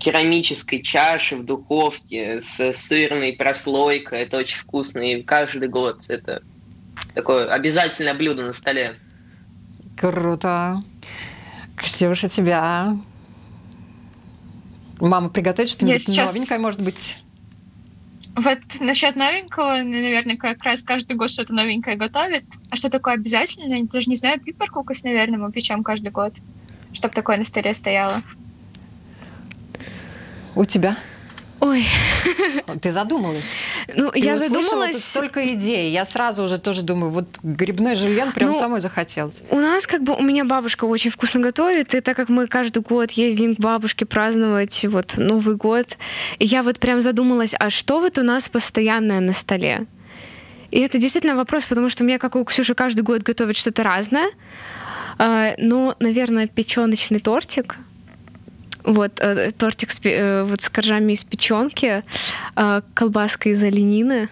керамической 0.00 0.82
чаше 0.82 1.36
в 1.36 1.44
духовке 1.44 2.40
с 2.40 2.76
сырной 2.76 3.34
прослойкой. 3.34 4.22
Это 4.22 4.38
очень 4.38 4.58
вкусно. 4.58 4.98
И 4.98 5.22
каждый 5.22 5.68
год 5.68 6.06
это 6.08 6.42
такое 7.14 7.46
обязательное 7.52 8.14
блюдо 8.14 8.42
на 8.42 8.52
столе. 8.52 8.96
Круто. 9.96 10.82
Ксюша, 11.76 12.28
тебя 12.28 12.96
Мама 15.00 15.28
приготовит 15.28 15.70
что-нибудь 15.70 16.02
сейчас... 16.02 16.32
новенькое, 16.32 16.60
может 16.60 16.80
быть? 16.80 17.16
Вот 18.34 18.58
насчет 18.80 19.16
новенького, 19.16 19.82
наверное, 19.82 20.36
как 20.36 20.62
раз 20.62 20.82
каждый 20.82 21.16
год 21.16 21.30
что-то 21.30 21.54
новенькое 21.54 21.96
готовит. 21.96 22.44
А 22.70 22.76
что 22.76 22.90
такое 22.90 23.14
обязательно? 23.14 23.74
Я 23.74 23.84
даже 23.84 24.10
не 24.10 24.16
знаю, 24.16 24.40
пиперкукас, 24.40 25.04
наверное, 25.04 25.38
мы 25.38 25.50
печем 25.52 25.82
каждый 25.82 26.12
год, 26.12 26.34
чтобы 26.92 27.14
такое 27.14 27.38
на 27.38 27.44
столе 27.44 27.74
стояло. 27.74 28.22
У 30.54 30.64
тебя? 30.64 30.96
Ой. 31.60 31.86
Ты 32.82 32.92
задумалась? 32.92 33.56
Ну, 33.94 34.10
Ты 34.10 34.18
я 34.18 34.36
задумалась... 34.36 35.02
столько 35.02 35.52
идей. 35.52 35.90
Я 35.90 36.04
сразу 36.04 36.44
уже 36.44 36.58
тоже 36.58 36.82
думаю, 36.82 37.10
вот 37.10 37.26
грибной 37.42 37.94
жульен 37.94 38.32
прям 38.32 38.50
ну, 38.50 38.58
самой 38.58 38.80
захотелось. 38.80 39.42
У 39.50 39.56
нас 39.56 39.86
как 39.86 40.02
бы, 40.02 40.14
у 40.14 40.22
меня 40.22 40.44
бабушка 40.44 40.84
очень 40.84 41.10
вкусно 41.10 41.40
готовит, 41.40 41.94
и 41.94 42.00
так 42.00 42.16
как 42.16 42.28
мы 42.28 42.46
каждый 42.46 42.82
год 42.82 43.10
ездим 43.12 43.56
к 43.56 43.58
бабушке 43.58 44.04
праздновать 44.04 44.84
вот 44.84 45.14
Новый 45.16 45.56
год, 45.56 45.96
я 46.38 46.62
вот 46.62 46.78
прям 46.78 47.00
задумалась, 47.00 47.54
а 47.58 47.70
что 47.70 48.00
вот 48.00 48.18
у 48.18 48.22
нас 48.22 48.48
постоянное 48.48 49.20
на 49.20 49.32
столе? 49.32 49.86
И 50.70 50.80
это 50.80 50.98
действительно 50.98 51.36
вопрос, 51.36 51.64
потому 51.64 51.88
что 51.88 52.04
мне, 52.04 52.18
как 52.18 52.36
у 52.36 52.44
Ксюши, 52.44 52.74
каждый 52.74 53.00
год 53.00 53.22
готовит 53.22 53.56
что-то 53.56 53.82
разное. 53.82 54.28
А, 55.18 55.54
но, 55.56 55.94
наверное, 56.00 56.48
печеночный 56.48 57.20
тортик— 57.20 57.76
вот, 58.86 59.20
э, 59.20 59.50
тортик 59.50 59.90
с, 59.90 60.00
э, 60.04 60.44
вот 60.44 60.62
с 60.62 60.68
коржами 60.68 61.12
из 61.12 61.24
печенки, 61.24 62.02
э, 62.54 62.82
колбаска 62.94 63.50
из 63.50 63.62
оленины. 63.62 64.28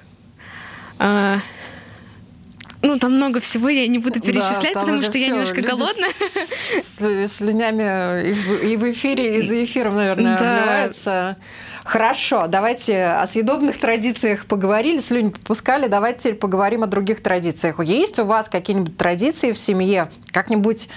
Ну, 2.86 2.98
там 2.98 3.12
много 3.12 3.40
всего, 3.40 3.70
я 3.70 3.86
не 3.86 3.98
буду 3.98 4.20
перечислять, 4.20 4.74
да, 4.74 4.80
потому 4.80 5.00
что 5.00 5.16
я 5.16 5.28
немножко 5.28 5.56
Люди 5.56 5.70
голодная. 5.70 6.10
С, 6.12 7.00
с 7.00 7.32
слюнями 7.32 8.28
и 8.28 8.32
в, 8.34 8.62
и 8.62 8.76
в 8.76 8.90
эфире, 8.90 9.38
и 9.38 9.40
за 9.40 9.62
эфиром, 9.62 9.94
наверное, 9.94 10.38
да. 10.38 10.58
обливаются. 10.58 11.36
Хорошо, 11.82 12.46
давайте 12.46 13.04
о 13.06 13.26
съедобных 13.26 13.78
традициях 13.78 14.44
поговорили, 14.44 15.00
слюни 15.00 15.30
попускали, 15.30 15.88
давайте 15.88 16.18
теперь 16.20 16.34
поговорим 16.34 16.82
о 16.82 16.86
других 16.86 17.22
традициях. 17.22 17.82
Есть 17.82 18.18
у 18.18 18.26
вас 18.26 18.50
какие-нибудь 18.50 18.98
традиции 18.98 19.52
в 19.52 19.58
семье? 19.58 20.10
Как-нибудь 20.30 20.90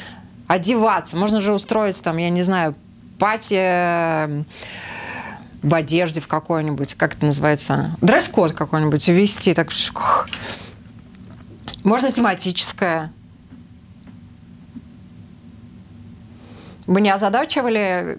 одеваться? 0.48 1.16
Можно 1.16 1.40
же 1.40 1.54
устроить 1.54 2.04
там, 2.04 2.18
я 2.18 2.30
не 2.30 2.44
знаю, 2.44 2.76
пати 3.20 4.46
в 5.64 5.74
одежде 5.74 6.22
в 6.22 6.28
какой-нибудь, 6.28 6.94
как 6.96 7.16
это 7.16 7.26
называется, 7.26 7.96
дресс-код 8.02 8.54
какой-нибудь 8.54 9.08
ввести, 9.08 9.54
так 9.54 9.72
можно 11.84 12.12
тематическое. 12.12 13.14
Вы 16.86 17.02
не 17.02 17.10
озадачивали 17.10 18.18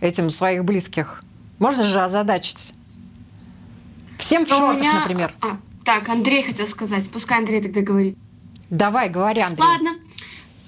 этим 0.00 0.30
своих 0.30 0.64
близких? 0.64 1.22
Можно 1.58 1.82
же 1.82 2.00
озадачить. 2.00 2.72
Всем 4.18 4.46
в 4.46 4.48
шортах, 4.48 4.80
меня... 4.80 5.00
например. 5.00 5.34
А, 5.42 5.58
так, 5.84 6.08
Андрей 6.08 6.42
хотел 6.42 6.66
сказать. 6.66 7.10
Пускай 7.10 7.38
Андрей 7.38 7.60
тогда 7.60 7.82
говорит. 7.82 8.16
Давай, 8.70 9.08
говори, 9.08 9.40
Андрей. 9.40 9.66
Ладно. 9.66 9.90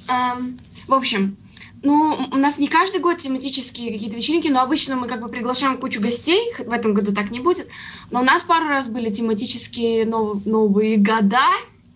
Эм, 0.09 0.61
в 0.87 0.95
общем, 0.95 1.37
ну, 1.83 2.19
у 2.33 2.37
нас 2.37 2.59
не 2.59 2.69
каждый 2.69 3.01
год 3.01 3.19
тематические 3.19 3.93
какие-то 3.93 4.17
вечеринки, 4.17 4.49
но 4.49 4.61
обычно 4.61 4.97
мы 4.97 5.07
как 5.07 5.21
бы 5.21 5.29
приглашаем 5.29 5.79
кучу 5.79 6.01
гостей, 6.01 6.53
в 6.59 6.73
этом 6.73 6.95
году 6.95 7.13
так 7.13 7.31
не 7.31 7.41
будет. 7.41 7.69
Но 8.11 8.21
у 8.21 8.25
нас 8.25 8.43
пару 8.43 8.67
раз 8.69 8.89
были 8.89 9.11
тематические 9.11 10.05
нов- 10.05 10.45
новые 10.45 10.97
года. 10.97 11.47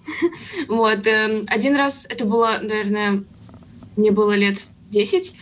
вот. 0.68 1.06
Э, 1.06 1.42
один 1.48 1.76
раз 1.76 2.06
это 2.08 2.24
было, 2.24 2.58
наверное, 2.62 3.24
мне 3.96 4.10
было 4.10 4.36
лет 4.36 4.62
10. 4.90 5.34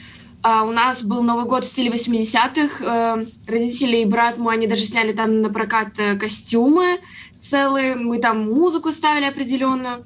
А 0.43 0.65
у 0.65 0.73
нас 0.73 1.03
был 1.03 1.23
Новый 1.23 1.45
год 1.45 1.65
в 1.65 1.69
стиле 1.69 1.91
80-х. 1.91 2.85
Э, 2.85 3.25
родители 3.47 3.99
и 3.99 4.07
брат 4.07 4.39
мой, 4.39 4.55
они 4.55 4.67
даже 4.67 4.87
сняли 4.87 5.13
там 5.13 5.43
на 5.43 5.51
прокат 5.51 5.99
э, 5.99 6.17
костюмы 6.17 7.01
целые. 7.39 7.95
Мы 7.95 8.19
там 8.19 8.51
музыку 8.51 8.91
ставили 8.91 9.25
определенную. 9.25 10.03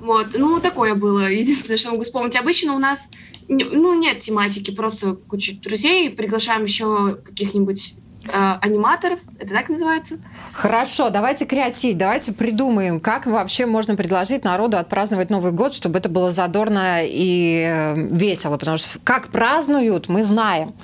Вот, 0.00 0.28
ну, 0.34 0.60
такое 0.60 0.94
было. 0.94 1.30
Единственное, 1.30 1.76
что 1.76 1.90
могу 1.90 2.04
вспомнить. 2.04 2.36
Обычно 2.36 2.74
у 2.74 2.78
нас, 2.78 3.08
ну, 3.48 3.94
нет 3.94 4.20
тематики, 4.20 4.70
просто 4.70 5.14
куча 5.14 5.54
друзей. 5.54 6.10
Приглашаем 6.10 6.64
еще 6.64 7.16
каких-нибудь 7.16 7.94
э, 8.24 8.54
аниматоров, 8.60 9.20
это 9.38 9.52
так 9.52 9.68
называется. 9.68 10.18
Хорошо, 10.52 11.10
давайте 11.10 11.44
креативить, 11.44 11.98
давайте 11.98 12.32
придумаем, 12.32 13.00
как 13.00 13.26
вообще 13.26 13.66
можно 13.66 13.94
предложить 13.94 14.44
народу 14.44 14.78
отпраздновать 14.78 15.30
Новый 15.30 15.52
год, 15.52 15.74
чтобы 15.74 15.98
это 15.98 16.08
было 16.08 16.30
задорно 16.32 17.00
и 17.04 17.64
э, 17.66 18.08
весело, 18.10 18.56
потому 18.56 18.78
что 18.78 18.98
как 19.04 19.28
празднуют, 19.28 20.08
мы 20.08 20.24
знаем. 20.24 20.74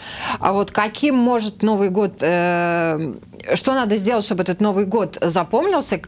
А 0.40 0.52
вот 0.52 0.70
каким 0.70 1.16
может 1.16 1.62
Новый 1.62 1.88
год, 1.88 2.18
э, 2.20 3.14
что 3.54 3.74
надо 3.74 3.96
сделать, 3.96 4.24
чтобы 4.24 4.42
этот 4.42 4.60
Новый 4.60 4.84
год 4.84 5.18
запомнился, 5.20 6.00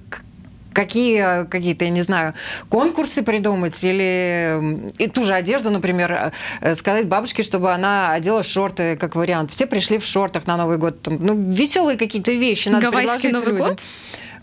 какие 0.72 1.44
какие-то, 1.46 1.84
я 1.84 1.90
не 1.90 2.02
знаю, 2.02 2.34
конкурсы 2.68 3.22
придумать 3.22 3.82
или 3.82 4.90
и 4.98 5.08
ту 5.08 5.25
же 5.25 5.34
одежду, 5.34 5.70
например, 5.70 6.32
э, 6.60 6.75
сказать 6.75 7.06
бабушке, 7.06 7.42
чтобы 7.42 7.72
она 7.72 8.12
одела 8.12 8.42
шорты, 8.42 8.96
как 8.96 9.16
вариант. 9.16 9.50
Все 9.52 9.66
пришли 9.66 9.98
в 9.98 10.04
шортах 10.04 10.46
на 10.46 10.56
Новый 10.56 10.78
год. 10.78 11.02
Там, 11.02 11.18
ну, 11.20 11.34
веселые 11.50 11.98
какие-то 11.98 12.32
вещи 12.32 12.68
надо 12.68 12.90
Гавайский 12.90 13.30
предложить 13.30 13.46
Новый 13.46 13.56
людям. 13.58 13.72
год? 13.72 13.80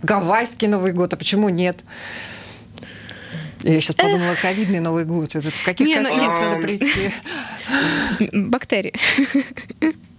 Гавайский 0.03 0.67
Новый 0.67 0.91
год, 0.91 1.13
а 1.13 1.17
почему 1.17 1.49
нет? 1.49 1.79
Я 3.63 3.79
сейчас 3.79 3.95
подумала, 3.95 4.35
ковидный 4.39 4.79
Новый 4.79 5.05
год. 5.05 5.35
Это 5.35 5.49
в 5.49 5.63
каких 5.63 5.87
Не, 5.87 5.99
ну, 5.99 6.03
костюмах 6.03 6.39
нет. 6.39 6.49
надо 6.51 6.61
прийти? 6.61 7.11
Бактерии. 8.31 8.93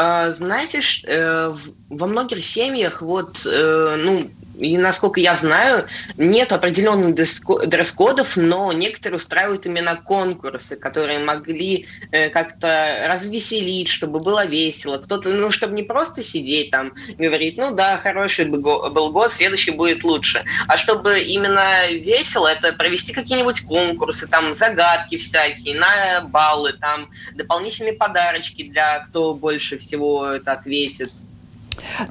А, 0.00 0.30
знаете, 0.30 0.80
э, 1.08 1.52
во 1.90 2.06
многих 2.06 2.44
семьях 2.44 3.02
вот, 3.02 3.44
э, 3.44 3.96
ну, 3.98 4.30
и 4.58 4.76
насколько 4.76 5.20
я 5.20 5.34
знаю, 5.34 5.86
нет 6.16 6.52
определенных 6.52 7.14
дресс- 7.14 7.66
дресс-кодов, 7.66 8.36
но 8.36 8.72
некоторые 8.72 9.16
устраивают 9.16 9.66
именно 9.66 9.96
конкурсы, 9.96 10.76
которые 10.76 11.20
могли 11.20 11.86
э, 12.10 12.28
как-то 12.30 13.06
развеселить, 13.08 13.88
чтобы 13.88 14.20
было 14.20 14.44
весело. 14.44 14.98
Кто-то, 14.98 15.30
ну, 15.30 15.50
чтобы 15.50 15.74
не 15.74 15.82
просто 15.82 16.24
сидеть 16.24 16.70
там, 16.70 16.92
говорить, 17.16 17.56
ну 17.56 17.70
да, 17.70 17.98
хороший 17.98 18.46
был 18.46 19.12
год, 19.12 19.32
следующий 19.32 19.70
будет 19.70 20.02
лучше. 20.04 20.44
А 20.66 20.76
чтобы 20.76 21.20
именно 21.20 21.88
весело, 21.90 22.48
это 22.48 22.72
провести 22.72 23.12
какие-нибудь 23.12 23.62
конкурсы, 23.62 24.26
там, 24.26 24.54
загадки 24.54 25.16
всякие, 25.16 25.78
на 25.78 26.20
баллы, 26.22 26.72
там, 26.72 27.10
дополнительные 27.34 27.92
подарочки 27.92 28.68
для 28.68 29.00
кто 29.00 29.34
больше 29.34 29.78
всего 29.78 30.26
это 30.26 30.52
ответит. 30.52 31.12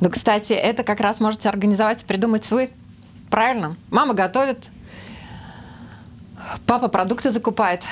Ну, 0.01 0.09
кстати, 0.09 0.53
это 0.53 0.83
как 0.83 0.99
раз 0.99 1.19
можете 1.19 1.49
организовать 1.49 2.01
и 2.03 2.05
придумать 2.05 2.49
вы. 2.51 2.69
Правильно? 3.29 3.75
Мама 3.89 4.13
готовит, 4.13 4.69
папа 6.65 6.87
продукты 6.87 7.31
закупает, 7.31 7.83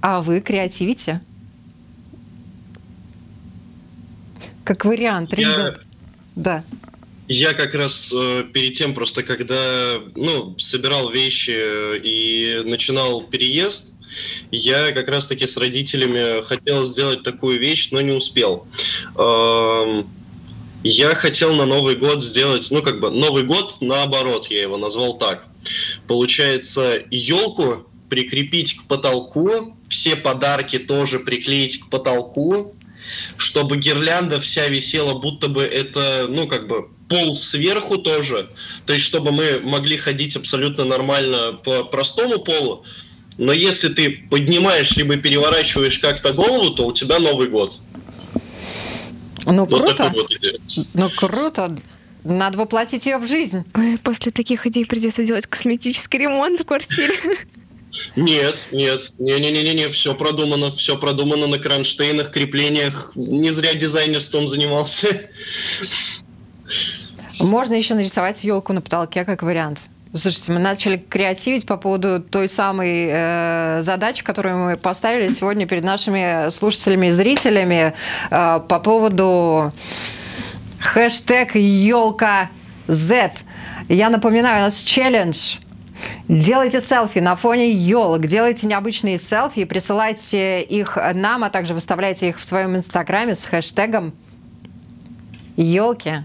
а 0.00 0.20
вы 0.20 0.40
креативите. 0.40 1.20
Как 4.64 4.84
вариант, 4.84 5.36
Я-. 5.36 5.74
Да. 6.36 6.64
Я 7.26 7.52
как 7.52 7.74
раз 7.74 8.12
э, 8.16 8.44
перед 8.54 8.72
тем, 8.74 8.94
просто 8.94 9.22
когда 9.22 10.00
ну, 10.14 10.58
собирал 10.58 11.10
вещи 11.10 11.54
э, 11.54 11.98
и 12.02 12.62
начинал 12.64 13.20
переезд, 13.20 13.92
я 14.50 14.92
как 14.92 15.08
раз-таки 15.08 15.46
с 15.46 15.56
родителями 15.58 16.42
хотел 16.42 16.86
сделать 16.86 17.22
такую 17.22 17.58
вещь, 17.58 17.90
но 17.90 18.00
не 18.00 18.12
успел. 18.12 18.66
Эм, 19.16 20.08
Я 20.84 21.14
хотел 21.14 21.54
на 21.54 21.66
Новый 21.66 21.96
год 21.96 22.22
сделать, 22.22 22.68
ну 22.70 22.82
как 22.82 23.00
бы 23.00 23.10
Новый 23.10 23.42
год 23.42 23.78
наоборот, 23.80 24.46
я 24.50 24.62
его 24.62 24.76
назвал 24.76 25.18
так. 25.18 25.44
Получается, 26.06 27.02
елку 27.10 27.86
прикрепить 28.08 28.78
к 28.78 28.84
потолку, 28.84 29.76
все 29.88 30.16
подарки 30.16 30.78
тоже 30.78 31.18
приклеить 31.18 31.80
к 31.80 31.88
потолку, 31.88 32.74
чтобы 33.36 33.76
гирлянда 33.76 34.40
вся 34.40 34.68
висела, 34.68 35.14
будто 35.14 35.48
бы 35.48 35.62
это, 35.62 36.26
ну, 36.28 36.46
как 36.46 36.68
бы 36.68 36.88
пол 37.08 37.36
сверху 37.36 37.98
тоже. 37.98 38.48
То 38.86 38.92
есть, 38.92 39.04
чтобы 39.04 39.32
мы 39.32 39.60
могли 39.60 39.96
ходить 39.96 40.36
абсолютно 40.36 40.84
нормально 40.84 41.58
по 41.64 41.84
простому 41.84 42.38
полу. 42.38 42.84
Но 43.38 43.52
если 43.52 43.88
ты 43.88 44.26
поднимаешь 44.30 44.96
либо 44.96 45.16
переворачиваешь 45.16 45.98
как-то 45.98 46.32
голову, 46.32 46.70
то 46.70 46.86
у 46.86 46.92
тебя 46.92 47.18
Новый 47.18 47.48
год. 47.48 47.78
Ну, 49.50 49.64
Вот 49.66 49.82
круто. 49.82 50.12
вот. 50.14 50.30
Ну, 50.94 51.10
круто. 51.10 51.74
Надо 52.24 52.58
воплотить 52.58 53.06
ее 53.06 53.18
в 53.18 53.26
жизнь. 53.26 53.64
Ой, 53.74 53.98
после 54.02 54.30
таких 54.32 54.66
идей 54.66 54.84
придется 54.84 55.24
делать 55.24 55.46
косметический 55.46 56.18
ремонт 56.18 56.60
в 56.60 56.64
квартире. 56.64 57.14
Нет, 58.16 58.66
нет, 58.70 59.12
не-не-не-не, 59.18 59.88
все 59.88 60.14
продумано, 60.14 60.70
все 60.72 60.98
продумано 60.98 61.46
на 61.46 61.58
кронштейнах, 61.58 62.30
креплениях. 62.30 63.12
Не 63.16 63.50
зря 63.50 63.72
дизайнерством 63.74 64.46
занимался. 64.46 65.08
Можно 67.38 67.74
еще 67.74 67.94
нарисовать 67.94 68.44
елку 68.44 68.72
на 68.72 68.82
потолке 68.82 69.24
как 69.24 69.42
вариант. 69.42 69.80
Слушайте, 70.14 70.52
мы 70.52 70.58
начали 70.58 70.96
креативить 70.96 71.66
по 71.66 71.76
поводу 71.76 72.22
той 72.22 72.48
самой 72.48 73.08
э, 73.10 73.82
задачи, 73.82 74.24
которую 74.24 74.56
мы 74.56 74.76
поставили 74.78 75.30
сегодня 75.30 75.66
перед 75.66 75.84
нашими 75.84 76.48
слушателями 76.48 77.08
и 77.08 77.10
зрителями 77.10 77.92
э, 78.30 78.60
по 78.66 78.78
поводу 78.80 79.70
хэштег 80.80 81.56
елка 81.56 82.48
Z. 82.86 83.32
Я 83.90 84.08
напоминаю, 84.08 84.60
у 84.60 84.62
нас 84.62 84.80
челлендж. 84.80 85.56
Делайте 86.26 86.80
селфи 86.80 87.18
на 87.18 87.36
фоне 87.36 87.70
елок, 87.70 88.26
делайте 88.26 88.66
необычные 88.66 89.18
селфи 89.18 89.64
присылайте 89.64 90.62
их 90.62 90.96
нам, 91.14 91.44
а 91.44 91.50
также 91.50 91.74
выставляйте 91.74 92.30
их 92.30 92.38
в 92.38 92.44
своем 92.44 92.76
инстаграме 92.76 93.34
с 93.34 93.44
хэштегом 93.44 94.14
елки 95.56 96.24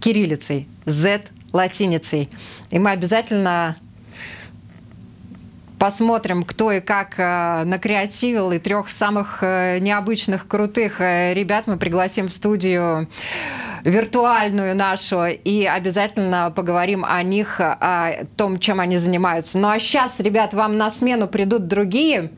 кириллицей, 0.00 0.68
Z 0.84 1.30
латиницей. 1.54 2.28
И 2.70 2.78
мы 2.78 2.90
обязательно 2.90 3.76
посмотрим, 5.78 6.44
кто 6.44 6.72
и 6.72 6.80
как 6.80 7.14
э, 7.18 7.64
накреативил, 7.64 8.52
и 8.52 8.58
трех 8.58 8.88
самых 8.88 9.38
э, 9.42 9.78
необычных, 9.80 10.48
крутых 10.48 11.00
э, 11.00 11.34
ребят 11.34 11.66
мы 11.66 11.76
пригласим 11.76 12.28
в 12.28 12.32
студию 12.32 13.08
виртуальную 13.84 14.74
нашу 14.74 15.26
и 15.26 15.64
обязательно 15.64 16.50
поговорим 16.56 17.04
о 17.06 17.22
них, 17.22 17.60
о 17.60 18.24
том, 18.36 18.58
чем 18.58 18.80
они 18.80 18.96
занимаются. 18.96 19.58
Ну 19.58 19.68
а 19.68 19.78
сейчас, 19.78 20.20
ребят, 20.20 20.54
вам 20.54 20.78
на 20.78 20.88
смену 20.88 21.28
придут 21.28 21.66
другие 21.66 22.30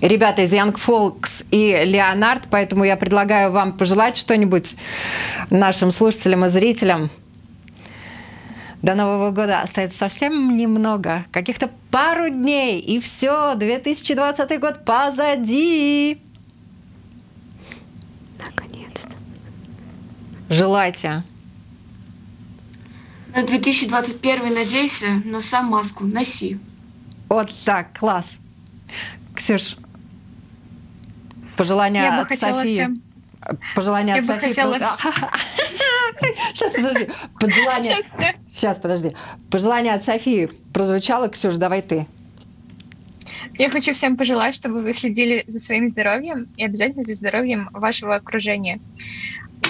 ребята 0.00 0.42
из 0.42 0.52
Young 0.52 0.76
Folks 0.76 1.44
и 1.50 1.84
Леонард, 1.84 2.44
поэтому 2.48 2.84
я 2.84 2.96
предлагаю 2.96 3.50
вам 3.50 3.72
пожелать 3.72 4.16
что-нибудь 4.16 4.76
нашим 5.50 5.90
слушателям 5.90 6.44
и 6.44 6.48
зрителям. 6.48 7.10
До 8.84 8.94
Нового 8.94 9.30
года 9.30 9.62
остается 9.62 9.96
совсем 9.96 10.58
немного, 10.58 11.24
каких-то 11.32 11.70
пару 11.90 12.28
дней, 12.28 12.78
и 12.80 13.00
все, 13.00 13.54
2020 13.54 14.60
год 14.60 14.84
позади. 14.84 16.20
Наконец-то. 18.38 19.08
Желайте. 20.50 21.22
На 23.34 23.42
2021 23.44 24.52
надейся, 24.52 25.06
но 25.24 25.40
сам 25.40 25.64
маску 25.68 26.04
носи. 26.04 26.58
Вот 27.30 27.50
так, 27.64 27.98
класс. 27.98 28.36
Ксюш, 29.34 29.78
пожелания 31.56 32.02
Я 32.04 32.16
бы 32.16 32.20
от 32.20 32.28
хотела 32.28 32.56
Софии. 32.58 32.72
всем- 32.74 33.02
Пожелания 33.74 34.14
Я 34.16 34.20
от 34.20 34.26
бы 34.26 34.34
Софии. 34.34 34.48
хотела 34.48 34.76
просто- 34.76 35.08
Сейчас, 36.52 36.74
подожди. 36.74 37.08
Пожелания. 37.40 37.96
Сейчас, 37.96 38.04
да. 38.18 38.34
Сейчас, 38.50 38.78
подожди. 38.78 39.12
Пожелание 39.50 39.94
от 39.94 40.02
Софии 40.02 40.50
прозвучало. 40.72 41.28
Ксюш, 41.28 41.56
давай 41.56 41.82
ты. 41.82 42.06
Я 43.58 43.70
хочу 43.70 43.94
всем 43.94 44.16
пожелать, 44.16 44.54
чтобы 44.54 44.80
вы 44.80 44.92
следили 44.92 45.44
за 45.46 45.60
своим 45.60 45.88
здоровьем 45.88 46.48
и 46.56 46.64
обязательно 46.64 47.04
за 47.04 47.14
здоровьем 47.14 47.68
вашего 47.72 48.16
окружения. 48.16 48.80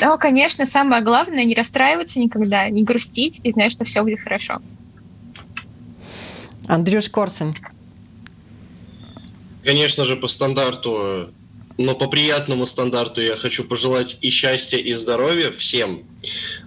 Но, 0.00 0.16
конечно, 0.18 0.66
самое 0.66 1.02
главное 1.02 1.44
не 1.44 1.54
расстраиваться 1.54 2.18
никогда, 2.18 2.68
не 2.68 2.82
грустить 2.82 3.40
и 3.44 3.50
знать, 3.50 3.72
что 3.72 3.84
все 3.84 4.02
будет 4.02 4.20
хорошо. 4.20 4.60
Андрюш 6.66 7.08
Корсунь. 7.10 7.54
Конечно 9.64 10.04
же, 10.04 10.16
по 10.16 10.28
стандарту 10.28 11.30
но 11.76 11.94
по 11.94 12.06
приятному 12.06 12.66
стандарту 12.66 13.20
я 13.20 13.36
хочу 13.36 13.64
пожелать 13.64 14.18
и 14.20 14.30
счастья, 14.30 14.78
и 14.78 14.92
здоровья 14.92 15.50
всем. 15.50 16.04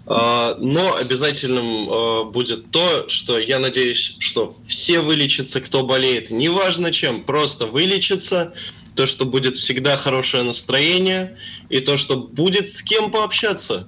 А, 0.06 0.56
но 0.60 0.96
обязательным 0.96 1.90
а, 1.90 2.24
будет 2.26 2.72
то, 2.72 3.08
что 3.08 3.40
я 3.40 3.60
надеюсь, 3.60 4.18
что 4.20 4.58
все 4.66 5.00
вылечатся, 5.00 5.62
кто 5.62 5.84
болеет, 5.84 6.30
неважно 6.30 6.92
чем, 6.92 7.24
просто 7.24 7.68
вылечится, 7.68 8.54
то, 8.96 9.06
что 9.06 9.26
будет 9.26 9.58
всегда 9.58 9.96
хорошее 9.96 10.44
настроение, 10.44 11.38
и 11.70 11.80
то, 11.80 11.98
что 11.98 12.18
будет 12.18 12.70
с 12.70 12.82
кем 12.82 13.12
пообщаться. 13.12 13.88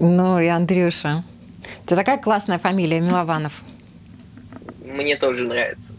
Ну 0.00 0.40
и 0.40 0.46
Андрюша. 0.46 1.22
Это 1.84 1.96
такая 1.96 2.18
классная 2.18 2.58
фамилия, 2.58 3.00
Милованов. 3.00 3.62
Мне 4.84 5.16
тоже 5.16 5.44
нравится. 5.44 5.93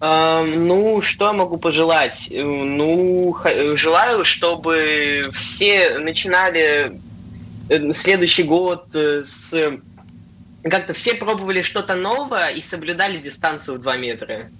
Ну, 0.00 1.00
что 1.02 1.26
я 1.26 1.32
могу 1.32 1.58
пожелать? 1.58 2.28
Ну, 2.34 3.36
желаю, 3.74 4.24
чтобы 4.24 5.22
все 5.32 5.98
начинали 5.98 6.98
э, 7.68 7.92
следующий 7.92 8.42
год 8.42 8.94
э, 8.94 9.22
с... 9.24 9.78
Как-то 10.64 10.94
все 10.94 11.14
пробовали 11.14 11.62
что-то 11.62 11.94
новое 11.94 12.50
и 12.50 12.62
соблюдали 12.62 13.16
дистанцию 13.16 13.78
в 13.78 13.80
2 13.80 13.96
метра. 13.96 14.50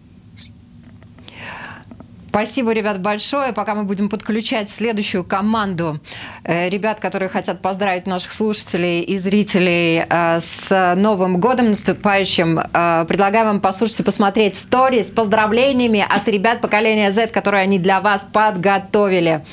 Спасибо, 2.32 2.72
ребят, 2.72 2.98
большое. 2.98 3.52
Пока 3.52 3.74
мы 3.74 3.84
будем 3.84 4.08
подключать 4.08 4.70
следующую 4.70 5.22
команду 5.22 6.00
э, 6.44 6.70
ребят, 6.70 6.98
которые 6.98 7.28
хотят 7.28 7.60
поздравить 7.60 8.06
наших 8.06 8.32
слушателей 8.32 9.02
и 9.02 9.18
зрителей 9.18 10.06
э, 10.08 10.40
с 10.40 10.94
Новым 10.96 11.40
годом 11.40 11.68
наступающим, 11.68 12.58
э, 12.58 13.04
предлагаю 13.06 13.44
вам 13.44 13.60
послушать 13.60 14.00
и 14.00 14.02
посмотреть 14.02 14.56
стори 14.56 15.02
с 15.02 15.10
поздравлениями 15.10 16.02
от 16.08 16.26
ребят 16.26 16.62
поколения 16.62 17.12
Z, 17.12 17.26
которые 17.26 17.64
они 17.64 17.78
для 17.78 18.00
вас 18.00 18.26
подготовили. 18.32 19.44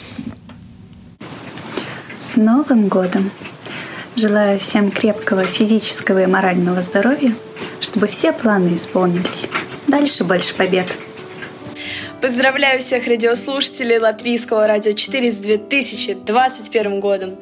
С 2.18 2.38
Новым 2.38 2.88
годом! 2.88 3.30
Желаю 4.16 4.58
всем 4.58 4.90
крепкого 4.90 5.44
физического 5.44 6.24
и 6.24 6.28
морального 6.28 6.82
здоровья, 6.82 7.36
чтобы 7.82 8.08
все 8.08 8.32
планы 8.32 8.76
исполнились. 8.76 9.50
Дальше 9.88 10.24
больше 10.24 10.56
побед! 10.56 10.88
Поздравляю 12.22 12.82
всех 12.82 13.08
радиослушателей 13.08 13.98
Латвийского 13.98 14.68
радио 14.68 14.92
4 14.92 15.32
с 15.32 15.38
2021 15.38 17.00
годом. 17.00 17.38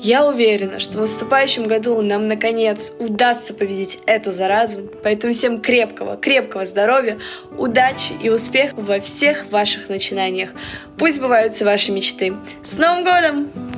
Я 0.00 0.26
уверена, 0.26 0.80
что 0.80 0.98
в 0.98 1.00
наступающем 1.00 1.66
году 1.66 2.02
нам 2.02 2.28
наконец 2.28 2.92
удастся 2.98 3.54
победить 3.54 4.00
эту 4.04 4.30
заразу. 4.30 4.82
Поэтому 5.02 5.32
всем 5.32 5.62
крепкого, 5.62 6.18
крепкого 6.18 6.66
здоровья, 6.66 7.18
удачи 7.56 8.12
и 8.22 8.28
успехов 8.28 8.84
во 8.84 9.00
всех 9.00 9.50
ваших 9.50 9.88
начинаниях. 9.88 10.50
Пусть 10.98 11.16
сбываются 11.16 11.64
ваши 11.64 11.90
мечты. 11.90 12.34
С 12.62 12.76
Новым 12.76 13.04
годом! 13.04 13.77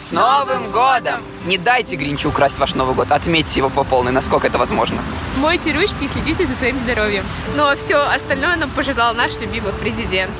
С 0.00 0.12
Новым 0.12 0.70
годом! 0.70 1.20
Не 1.46 1.58
дайте 1.58 1.96
Гринчу 1.96 2.28
украсть 2.28 2.58
ваш 2.58 2.74
Новый 2.74 2.94
год, 2.94 3.10
отметьте 3.10 3.60
его 3.60 3.68
по 3.68 3.84
полной, 3.84 4.12
насколько 4.12 4.46
это 4.46 4.56
возможно. 4.56 5.02
Мойте 5.38 5.72
ручки 5.72 6.04
и 6.04 6.08
следите 6.08 6.46
за 6.46 6.54
своим 6.54 6.78
здоровьем. 6.80 7.24
Ну 7.56 7.66
а 7.66 7.74
все 7.74 7.96
остальное 7.96 8.56
нам 8.56 8.70
пожелал 8.70 9.14
наш 9.14 9.38
любимый 9.38 9.72
президент. 9.72 10.30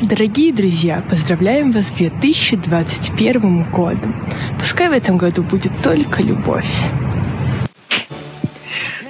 Дорогие 0.00 0.52
друзья, 0.52 1.04
поздравляем 1.10 1.72
вас 1.72 1.84
с 1.84 1.90
2021 1.90 3.70
годом. 3.70 4.30
Пускай 4.58 4.88
в 4.88 4.92
этом 4.92 5.18
году 5.18 5.42
будет 5.42 5.82
только 5.82 6.22
любовь. 6.22 6.64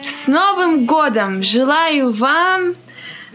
С 0.05 0.27
Новым 0.27 0.87
годом! 0.87 1.42
Желаю 1.42 2.12
вам 2.12 2.75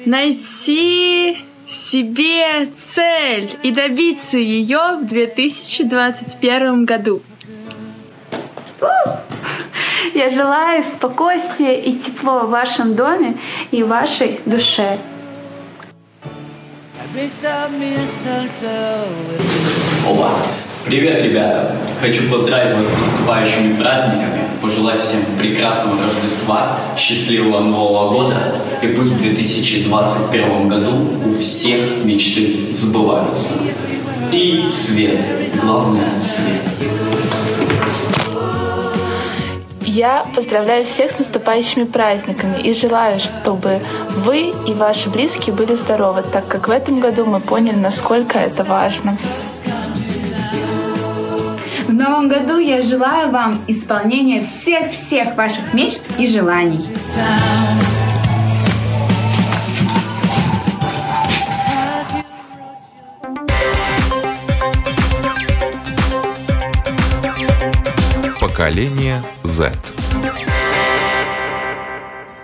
найти 0.06 1.38
себе 1.68 2.68
цель 2.78 3.58
и 3.64 3.72
добиться 3.72 4.38
ее 4.38 4.98
в 5.02 5.06
2021 5.06 6.86
году. 6.86 7.22
Я 10.14 10.30
желаю 10.30 10.84
спокойствия 10.84 11.82
и 11.82 11.94
тепло 11.98 12.42
в 12.42 12.50
вашем 12.50 12.96
доме 12.96 13.38
и 13.72 13.84
вашей 13.84 14.40
душе. 14.46 14.98
Опа! 20.08 20.75
Привет, 20.86 21.24
ребята! 21.24 21.76
Хочу 22.00 22.30
поздравить 22.30 22.76
вас 22.78 22.86
с 22.86 22.92
наступающими 22.92 23.76
праздниками, 23.76 24.42
пожелать 24.62 25.02
всем 25.02 25.22
прекрасного 25.36 25.98
Рождества, 26.04 26.80
счастливого 26.96 27.62
Нового 27.62 28.12
года 28.12 28.56
и 28.84 28.88
пусть 28.90 29.14
в 29.14 29.18
2021 29.20 30.68
году 30.70 30.92
у 31.26 31.40
всех 31.40 31.82
мечты 32.04 32.76
сбываются. 32.76 33.54
И 34.32 34.70
свет, 34.70 35.20
главное 35.60 36.22
свет. 36.22 36.62
Я 39.82 40.24
поздравляю 40.36 40.86
всех 40.86 41.14
с 41.14 41.18
наступающими 41.18 41.86
праздниками 41.86 42.62
и 42.62 42.76
желаю, 42.76 43.20
чтобы 43.20 43.80
вы 44.18 44.54
и 44.68 44.74
ваши 44.76 45.10
близкие 45.10 45.56
были 45.56 45.74
здоровы, 45.74 46.22
так 46.32 46.48
как 46.48 46.68
в 46.68 46.72
этом 46.72 47.00
году 47.00 47.26
мы 47.26 47.40
поняли, 47.40 47.78
насколько 47.78 48.38
это 48.38 48.64
важно. 48.64 49.18
Новом 52.08 52.28
году 52.28 52.60
я 52.60 52.84
желаю 52.84 53.32
вам 53.32 53.60
исполнения 53.66 54.44
всех-всех 54.44 55.36
ваших 55.36 55.74
мечт 55.74 56.02
и 56.20 56.28
желаний. 56.28 56.80
Поколение 68.40 69.24
Z. 69.44 69.72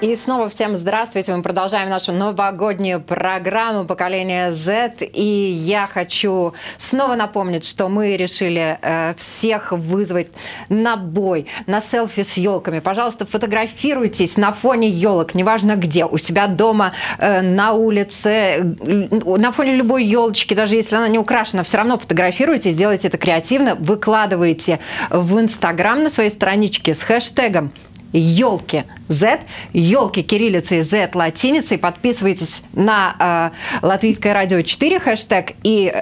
И 0.02 0.16
снова 0.16 0.50
всем 0.50 0.76
здравствуйте. 0.78 1.32
Мы 1.36 1.44
продолжаем 1.44 1.88
нашу 1.88 2.12
новогоднюю 2.12 3.02
программу 3.02 3.86
поколения 3.86 4.52
Z. 4.52 4.94
И 5.14 5.24
я 5.24 5.86
хочу 5.86 6.56
снова 6.78 7.14
напомнить, 7.14 7.64
что 7.64 7.88
мы 7.88 8.18
решили 8.18 8.80
э, 8.82 9.14
всех 9.20 9.72
вызвать 9.72 10.30
на 10.70 10.98
бой, 10.98 11.46
на 11.68 11.82
селфи 11.82 12.24
с 12.24 12.38
елками. 12.38 12.80
Пожалуйста, 12.80 13.28
фотографируйтесь 13.28 14.38
на 14.38 14.52
фоне 14.52 14.90
елок, 14.90 15.36
неважно 15.36 15.76
где, 15.76 16.06
у 16.06 16.18
себя 16.18 16.48
дома, 16.48 16.94
э, 17.20 17.42
на 17.42 17.74
улице, 17.74 18.76
на 18.82 19.52
фоне 19.52 19.76
любой 19.76 20.04
елочки, 20.04 20.56
даже 20.56 20.78
если 20.78 20.96
она 20.96 21.10
не 21.10 21.20
украшена, 21.20 21.62
все 21.62 21.78
равно 21.78 22.00
фотографируйтесь, 22.00 22.76
делайте 22.76 23.08
это 23.08 23.20
креативно, 23.20 23.76
выкладывайте 23.76 24.80
в 25.12 25.40
Инстаграм 25.40 26.02
на 26.02 26.10
своей 26.10 26.32
страничке 26.32 26.96
с 26.96 27.04
хэштегом 27.04 27.72
елки 28.14 28.86
Z, 29.08 29.42
елки 29.74 30.24
кириллицей 30.24 30.82
Z 30.82 31.12
латиницей. 31.14 31.78
Подписывайтесь 31.78 32.64
на 32.74 33.52
э, 33.82 33.86
Латвийское 33.86 34.34
радио 34.34 34.62
4 34.62 35.00
хэштег 35.00 35.54
и 35.64 35.94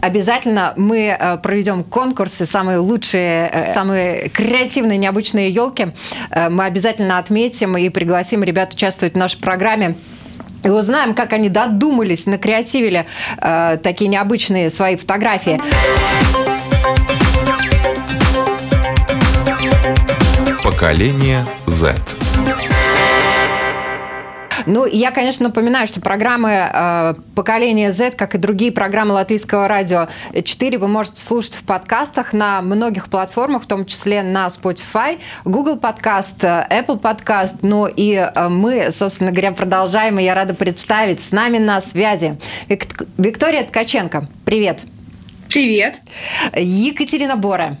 Обязательно 0.00 0.72
мы 0.76 1.16
э, 1.18 1.36
проведем 1.38 1.84
конкурсы, 1.84 2.46
самые 2.46 2.78
лучшие, 2.78 3.50
э, 3.52 3.74
самые 3.74 4.30
креативные, 4.30 4.96
необычные 4.96 5.50
елки. 5.50 5.88
Э, 6.30 6.48
мы 6.48 6.64
обязательно 6.64 7.18
отметим 7.18 7.76
и 7.76 7.88
пригласим 7.90 8.42
ребят 8.42 8.72
участвовать 8.72 9.12
в 9.14 9.18
нашей 9.18 9.38
программе. 9.40 9.96
И 10.62 10.68
узнаем, 10.68 11.14
как 11.14 11.32
они 11.32 11.48
додумались, 11.48 12.26
накреативили 12.26 13.06
э, 13.38 13.78
такие 13.82 14.08
необычные 14.08 14.70
свои 14.70 14.96
фотографии. 14.96 15.60
Поколение 20.70 21.44
Z. 21.66 21.96
Ну, 24.66 24.86
я, 24.86 25.10
конечно, 25.10 25.48
напоминаю, 25.48 25.88
что 25.88 26.00
программы 26.00 26.50
э, 26.72 27.14
«Поколение 27.34 27.90
Z», 27.90 28.12
как 28.12 28.36
и 28.36 28.38
другие 28.38 28.70
программы 28.70 29.14
Латвийского 29.14 29.66
радио 29.66 30.06
4, 30.32 30.78
вы 30.78 30.86
можете 30.86 31.20
слушать 31.22 31.54
в 31.54 31.64
подкастах 31.64 32.32
на 32.32 32.62
многих 32.62 33.08
платформах, 33.08 33.64
в 33.64 33.66
том 33.66 33.84
числе 33.84 34.22
на 34.22 34.46
Spotify, 34.46 35.18
Google 35.44 35.76
подкаст, 35.76 36.44
Apple 36.44 36.98
подкаст. 36.98 37.56
Ну 37.62 37.88
и 37.88 38.12
э, 38.14 38.48
мы, 38.48 38.92
собственно 38.92 39.32
говоря, 39.32 39.50
продолжаем, 39.50 40.20
и 40.20 40.22
я 40.22 40.36
рада 40.36 40.54
представить 40.54 41.20
с 41.20 41.32
нами 41.32 41.58
на 41.58 41.80
связи 41.80 42.38
Вик- 42.68 43.08
Виктория 43.18 43.64
Ткаченко. 43.64 44.28
Привет. 44.44 44.82
Привет. 45.48 45.96
Екатерина 46.54 47.34
Бора. 47.34 47.76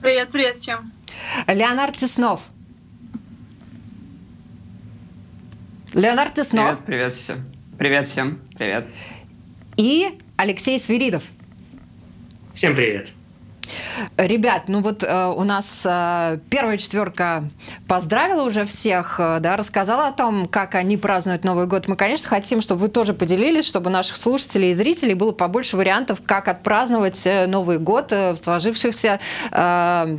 Привет, 0.00 0.28
привет 0.30 0.56
всем. 0.56 0.92
Леонард 1.46 1.96
Теснов. 1.96 2.42
Леонард 5.92 6.34
Теснов. 6.34 6.78
Привет, 6.80 7.12
привет 7.12 7.14
всем. 7.14 7.44
Привет 7.78 8.08
всем. 8.08 8.40
Привет. 8.56 8.86
И 9.76 10.18
Алексей 10.36 10.78
Свиридов. 10.78 11.24
Всем 12.52 12.74
привет. 12.74 13.10
Ребят, 14.16 14.64
ну 14.68 14.80
вот 14.80 15.02
э, 15.02 15.26
у 15.36 15.44
нас 15.44 15.82
э, 15.84 16.38
первая 16.50 16.76
четверка 16.76 17.44
поздравила 17.86 18.42
уже 18.42 18.64
всех, 18.64 19.16
э, 19.18 19.38
да, 19.40 19.56
рассказала 19.56 20.08
о 20.08 20.12
том, 20.12 20.48
как 20.48 20.74
они 20.74 20.96
празднуют 20.96 21.44
Новый 21.44 21.66
год. 21.66 21.88
Мы, 21.88 21.96
конечно, 21.96 22.28
хотим, 22.28 22.60
чтобы 22.60 22.82
вы 22.82 22.88
тоже 22.88 23.14
поделились, 23.14 23.66
чтобы 23.66 23.90
у 23.90 23.92
наших 23.92 24.16
слушателей 24.16 24.72
и 24.72 24.74
зрителей 24.74 25.14
было 25.14 25.32
побольше 25.32 25.76
вариантов, 25.76 26.20
как 26.24 26.48
отпраздновать 26.48 27.26
э, 27.26 27.46
Новый 27.46 27.78
год 27.78 28.12
э, 28.12 28.32
в 28.32 28.38
сложившихся 28.38 29.20
э, 29.50 30.18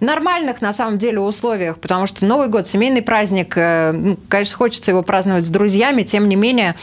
нормальных, 0.00 0.60
на 0.60 0.72
самом 0.72 0.98
деле, 0.98 1.20
условиях, 1.20 1.78
потому 1.78 2.06
что 2.06 2.26
Новый 2.26 2.48
год, 2.48 2.66
семейный 2.66 3.02
праздник, 3.02 3.56
э, 3.56 3.92
ну, 3.92 4.18
конечно, 4.28 4.56
хочется 4.56 4.90
его 4.90 5.02
праздновать 5.02 5.44
с 5.44 5.50
друзьями, 5.50 6.02
тем 6.02 6.28
не 6.28 6.36
менее, 6.36 6.74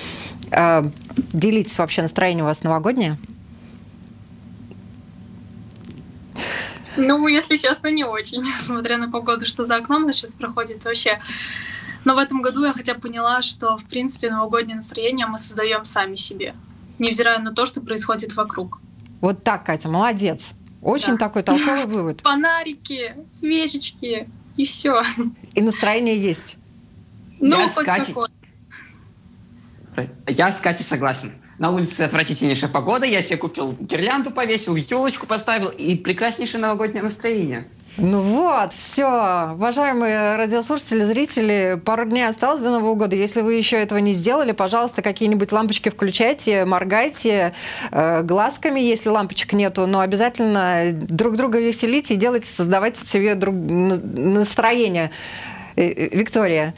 э, 0.51 0.83
делитесь 1.33 1.77
вообще 1.77 2.01
настроение 2.01 2.43
у 2.43 2.47
вас 2.47 2.63
новогоднее? 2.63 3.17
Ну, 6.97 7.27
если 7.27 7.57
честно, 7.57 7.87
не 7.91 8.03
очень, 8.03 8.41
несмотря 8.41 8.97
на 8.97 9.09
погоду, 9.09 9.45
что 9.45 9.65
за 9.65 9.75
окном 9.75 10.11
сейчас 10.11 10.33
проходит 10.35 10.83
вообще. 10.85 11.19
Но 12.03 12.15
в 12.15 12.17
этом 12.17 12.41
году 12.41 12.63
я 12.63 12.73
хотя 12.73 12.93
бы 12.93 13.01
поняла, 13.01 13.41
что, 13.41 13.77
в 13.77 13.85
принципе, 13.85 14.29
новогоднее 14.29 14.75
настроение 14.75 15.25
мы 15.25 15.37
создаем 15.37 15.85
сами 15.85 16.15
себе, 16.15 16.55
невзирая 16.99 17.39
на 17.39 17.51
то, 17.51 17.65
что 17.65 17.81
происходит 17.81 18.35
вокруг. 18.35 18.79
Вот 19.21 19.43
так, 19.43 19.65
Катя, 19.65 19.89
молодец. 19.89 20.51
Очень 20.81 21.13
да. 21.13 21.17
такой 21.17 21.41
толковый 21.41 21.85
вывод. 21.87 22.21
Фонарики, 22.21 23.15
свечечки 23.33 24.29
и 24.55 24.65
все. 24.65 25.01
И 25.55 25.61
настроение 25.61 26.21
есть. 26.21 26.57
Ну, 27.39 27.59
я 27.59 27.67
хоть 27.67 27.85
Катей... 27.85 28.13
какое. 28.13 28.29
Я 30.27 30.51
с 30.51 30.61
Катей 30.61 30.83
согласен. 30.83 31.33
На 31.57 31.71
улице 31.71 32.01
отвратительнейшая 32.01 32.69
погода, 32.69 33.05
я 33.05 33.21
себе 33.21 33.37
купил 33.37 33.75
гирлянду 33.79 34.31
повесил, 34.31 34.75
елочку 34.75 35.25
поставил 35.25 35.69
и 35.69 35.95
прекраснейшее 35.95 36.59
новогоднее 36.59 37.01
настроение. 37.01 37.65
Ну 37.97 38.19
вот, 38.19 38.73
все. 38.73 39.51
Уважаемые 39.53 40.35
радиослушатели, 40.35 41.05
зрители, 41.05 41.79
пару 41.85 42.03
дней 42.03 42.27
осталось 42.27 42.59
до 42.59 42.71
Нового 42.71 42.95
года. 42.95 43.15
Если 43.15 43.39
вы 43.39 43.53
еще 43.53 43.77
этого 43.77 43.99
не 43.99 44.13
сделали, 44.13 44.51
пожалуйста, 44.51 45.01
какие-нибудь 45.01 45.53
лампочки 45.53 45.87
включайте, 45.87 46.65
моргайте 46.65 47.53
э, 47.91 48.21
глазками, 48.23 48.81
если 48.81 49.07
лампочек 49.07 49.53
нету, 49.53 49.87
но 49.87 50.01
обязательно 50.01 50.91
друг 50.91 51.37
друга 51.37 51.59
веселите 51.59 52.15
и 52.15 52.17
делайте, 52.17 52.49
создавайте 52.49 53.07
себе 53.07 53.35
друг... 53.35 53.55
настроение. 53.55 55.11
Э, 55.77 55.83
э, 55.83 56.09
Виктория. 56.17 56.73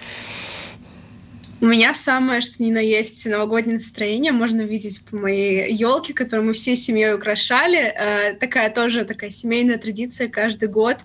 У 1.59 1.65
меня 1.65 1.95
самое, 1.95 2.41
что 2.41 2.61
ни 2.61 2.69
на 2.69 2.77
есть 2.77 3.25
новогоднее 3.25 3.75
настроение, 3.75 4.31
можно 4.31 4.61
видеть 4.61 5.03
по 5.09 5.15
моей 5.17 5.73
елке, 5.73 6.13
которую 6.13 6.45
мы 6.47 6.53
всей 6.53 6.75
семьей 6.75 7.15
украшали. 7.15 7.79
Э, 7.79 8.33
такая 8.33 8.69
тоже 8.69 9.05
такая 9.05 9.31
семейная 9.31 9.79
традиция 9.79 10.27
каждый 10.27 10.69
год. 10.69 10.97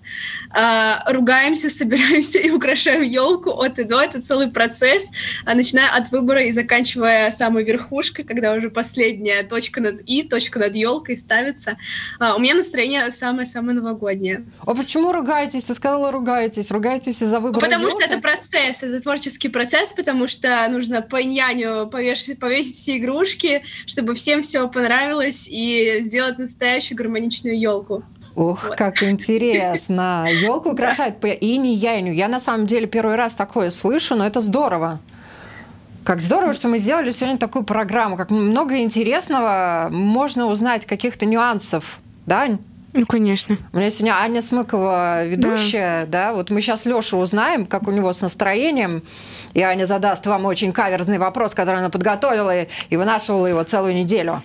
Э, 0.55 1.11
ругаемся, 1.11 1.69
собираемся 1.71 2.37
и 2.37 2.51
украшаем 2.51 3.01
елку 3.01 3.49
от 3.49 3.79
и 3.79 3.83
до. 3.83 3.99
Это 3.99 4.21
целый 4.21 4.47
процесс, 4.47 5.09
э, 5.43 5.53
начиная 5.55 5.89
от 5.89 6.11
выбора 6.11 6.43
и 6.43 6.51
заканчивая 6.51 7.31
самой 7.31 7.63
верхушкой, 7.63 8.23
когда 8.23 8.53
уже 8.53 8.69
последняя 8.69 9.41
точка 9.41 9.81
над 9.81 10.01
и, 10.05 10.21
точка 10.21 10.59
над 10.59 10.75
елкой 10.75 11.17
ставится. 11.17 11.77
Э, 12.19 12.33
у 12.35 12.39
меня 12.39 12.53
настроение 12.53 13.09
самое-самое 13.09 13.75
новогоднее. 13.75 14.45
А 14.67 14.75
почему 14.75 15.13
ругаетесь? 15.13 15.63
Ты 15.63 15.73
сказала 15.73 16.11
ругаетесь. 16.11 16.69
Ругаетесь 16.69 17.23
из-за 17.23 17.39
выбора 17.39 17.65
Потому 17.65 17.87
елки? 17.87 18.03
что 18.03 18.11
это 18.11 18.21
процесс, 18.21 18.83
это 18.83 19.01
творческий 19.01 19.49
процесс, 19.49 19.91
потому 19.93 20.27
что 20.27 20.42
что 20.43 20.67
нужно 20.69 21.01
по 21.01 21.21
иньяню 21.21 21.87
повесить, 21.87 22.37
повесить 22.37 22.75
все 22.75 22.97
игрушки, 22.97 23.63
чтобы 23.85 24.13
всем 24.13 24.41
все 24.41 24.67
понравилось 24.67 25.47
и 25.49 25.99
сделать 26.01 26.37
настоящую 26.37 26.97
гармоничную 26.97 27.57
елку. 27.57 28.03
Ух, 28.35 28.67
вот. 28.67 28.77
как 28.77 29.03
интересно. 29.03 30.27
Елку 30.29 30.69
украшают 30.73 31.21
по 31.21 31.27
инь 31.27 31.67
яню. 31.67 32.11
Я 32.11 32.27
на 32.27 32.41
самом 32.41 32.65
деле 32.67 32.87
первый 32.87 33.15
раз 33.15 33.35
такое 33.35 33.69
слышу, 33.69 34.15
но 34.15 34.25
это 34.25 34.41
здорово. 34.41 34.99
Как 36.03 36.19
здорово, 36.19 36.51
что 36.51 36.67
мы 36.67 36.77
сделали 36.79 37.11
сегодня 37.11 37.37
такую 37.37 37.63
программу. 37.63 38.17
Как 38.17 38.29
много 38.29 38.79
интересного 38.79 39.87
можно 39.91 40.47
узнать, 40.47 40.85
каких-то 40.85 41.25
нюансов. 41.25 41.99
Да, 42.25 42.49
ну, 42.93 43.05
конечно. 43.05 43.57
У 43.71 43.77
меня 43.77 43.89
сегодня 43.89 44.13
Аня 44.13 44.41
Смыкова 44.41 45.25
ведущая, 45.25 46.05
да. 46.05 46.27
да, 46.27 46.33
вот 46.33 46.49
мы 46.51 46.61
сейчас 46.61 46.85
Лешу 46.85 47.17
узнаем, 47.17 47.65
как 47.65 47.87
у 47.87 47.91
него 47.91 48.13
с 48.13 48.21
настроением, 48.21 49.03
и 49.53 49.61
Аня 49.61 49.85
задаст 49.85 50.25
вам 50.27 50.45
очень 50.45 50.71
каверзный 50.71 51.17
вопрос, 51.17 51.55
который 51.55 51.79
она 51.79 51.89
подготовила 51.89 52.63
и 52.63 52.95
вынашивала 52.95 53.47
его 53.47 53.63
целую 53.63 53.95
неделю. 53.95 54.41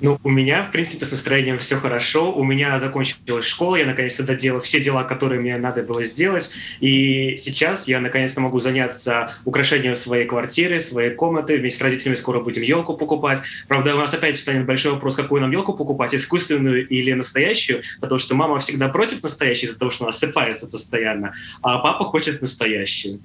Ну, 0.00 0.18
у 0.22 0.30
меня, 0.30 0.62
в 0.62 0.70
принципе, 0.70 1.04
с 1.04 1.10
настроением 1.10 1.58
все 1.58 1.76
хорошо. 1.76 2.32
У 2.32 2.44
меня 2.44 2.78
закончилась 2.78 3.46
школа, 3.46 3.76
я 3.76 3.86
наконец-то 3.86 4.22
доделал 4.22 4.60
все 4.60 4.80
дела, 4.80 5.02
которые 5.02 5.40
мне 5.40 5.56
надо 5.56 5.82
было 5.82 6.04
сделать. 6.04 6.50
И 6.80 7.36
сейчас 7.36 7.88
я 7.88 8.00
наконец-то 8.00 8.40
могу 8.40 8.60
заняться 8.60 9.32
украшением 9.44 9.96
своей 9.96 10.26
квартиры, 10.26 10.78
своей 10.78 11.10
комнаты. 11.10 11.58
Вместе 11.58 11.80
с 11.80 11.82
родителями 11.82 12.14
скоро 12.14 12.40
будем 12.40 12.62
елку 12.62 12.96
покупать. 12.96 13.40
Правда, 13.66 13.96
у 13.96 13.98
нас 13.98 14.14
опять 14.14 14.36
встанет 14.36 14.66
большой 14.66 14.92
вопрос, 14.92 15.16
какую 15.16 15.40
нам 15.40 15.50
елку 15.50 15.74
покупать, 15.74 16.14
искусственную 16.14 16.86
или 16.86 17.12
настоящую, 17.12 17.82
потому 18.00 18.20
что 18.20 18.36
мама 18.36 18.60
всегда 18.60 18.88
против 18.88 19.22
настоящей 19.24 19.66
из-за 19.66 19.78
того, 19.80 19.90
что 19.90 20.04
она 20.04 20.10
осыпается 20.10 20.68
постоянно, 20.68 21.34
а 21.62 21.78
папа 21.78 22.04
хочет 22.04 22.40
настоящую. 22.40 23.20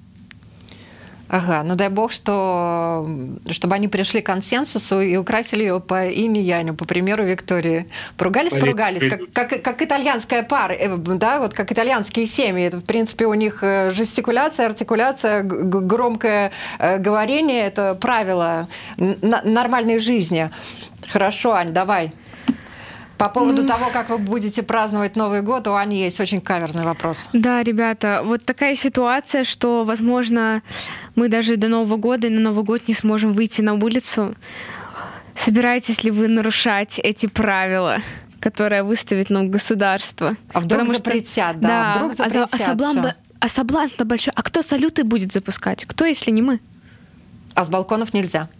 Ага, 1.34 1.64
ну 1.64 1.74
дай 1.74 1.88
бог, 1.88 2.12
что, 2.12 3.08
чтобы 3.50 3.74
они 3.74 3.88
пришли 3.88 4.20
к 4.20 4.26
консенсусу 4.26 5.00
и 5.00 5.16
украсили 5.16 5.62
ее 5.62 5.80
по 5.80 6.06
имени 6.06 6.38
Яню, 6.38 6.74
по 6.74 6.84
примеру 6.84 7.24
Виктории. 7.24 7.88
Поругались, 8.16 8.52
поругались, 8.52 9.02
как, 9.10 9.32
как, 9.32 9.62
как 9.62 9.82
итальянская 9.82 10.44
пара, 10.44 10.74
э, 10.74 10.96
да, 10.96 11.40
вот 11.40 11.52
как 11.52 11.72
итальянские 11.72 12.26
семьи. 12.26 12.64
Это, 12.64 12.76
в 12.76 12.84
принципе, 12.84 13.26
у 13.26 13.34
них 13.34 13.64
э, 13.64 13.90
жестикуляция, 13.90 14.66
артикуляция, 14.66 15.42
громкое 15.42 16.52
э, 16.78 16.98
говорение– 16.98 17.64
это 17.66 17.96
правило 17.96 18.68
нормальной 18.96 19.98
жизни. 19.98 20.50
Хорошо, 21.10 21.54
Ань, 21.54 21.72
давай. 21.72 22.12
По 23.18 23.28
поводу 23.28 23.62
mm. 23.62 23.66
того, 23.66 23.90
как 23.92 24.10
вы 24.10 24.18
будете 24.18 24.62
праздновать 24.62 25.14
Новый 25.14 25.42
год, 25.42 25.68
у 25.68 25.74
Ани 25.74 26.02
есть 26.02 26.20
очень 26.20 26.40
каверный 26.40 26.84
вопрос. 26.84 27.28
Да, 27.32 27.62
ребята, 27.62 28.22
вот 28.24 28.44
такая 28.44 28.74
ситуация, 28.74 29.44
что, 29.44 29.84
возможно, 29.84 30.62
мы 31.14 31.28
даже 31.28 31.56
до 31.56 31.68
Нового 31.68 31.96
года 31.96 32.26
и 32.26 32.30
на 32.30 32.40
Новый 32.40 32.64
год 32.64 32.88
не 32.88 32.94
сможем 32.94 33.32
выйти 33.32 33.62
на 33.62 33.74
улицу. 33.74 34.34
Собираетесь 35.34 36.02
ли 36.02 36.10
вы 36.10 36.28
нарушать 36.28 36.98
эти 36.98 37.26
правила? 37.26 37.98
которые 38.40 38.82
выставит 38.82 39.30
нам 39.30 39.50
государство. 39.50 40.36
А 40.52 40.60
вдруг 40.60 40.80
Потому 40.80 40.98
запретят, 40.98 41.52
что, 41.52 41.62
да, 41.62 41.68
да, 41.68 41.94
вдруг 41.94 42.14
запретят. 42.14 42.52
А, 42.52 42.56
а, 42.56 42.58
соблазн, 42.58 43.06
а 43.40 43.48
соблазн 43.48 44.02
большой. 44.04 44.34
А 44.36 44.42
кто 44.42 44.60
салюты 44.60 45.02
будет 45.02 45.32
запускать? 45.32 45.86
Кто, 45.86 46.04
если 46.04 46.30
не 46.30 46.42
мы? 46.42 46.60
А 47.54 47.64
с 47.64 47.70
балконов 47.70 48.12
нельзя. 48.12 48.50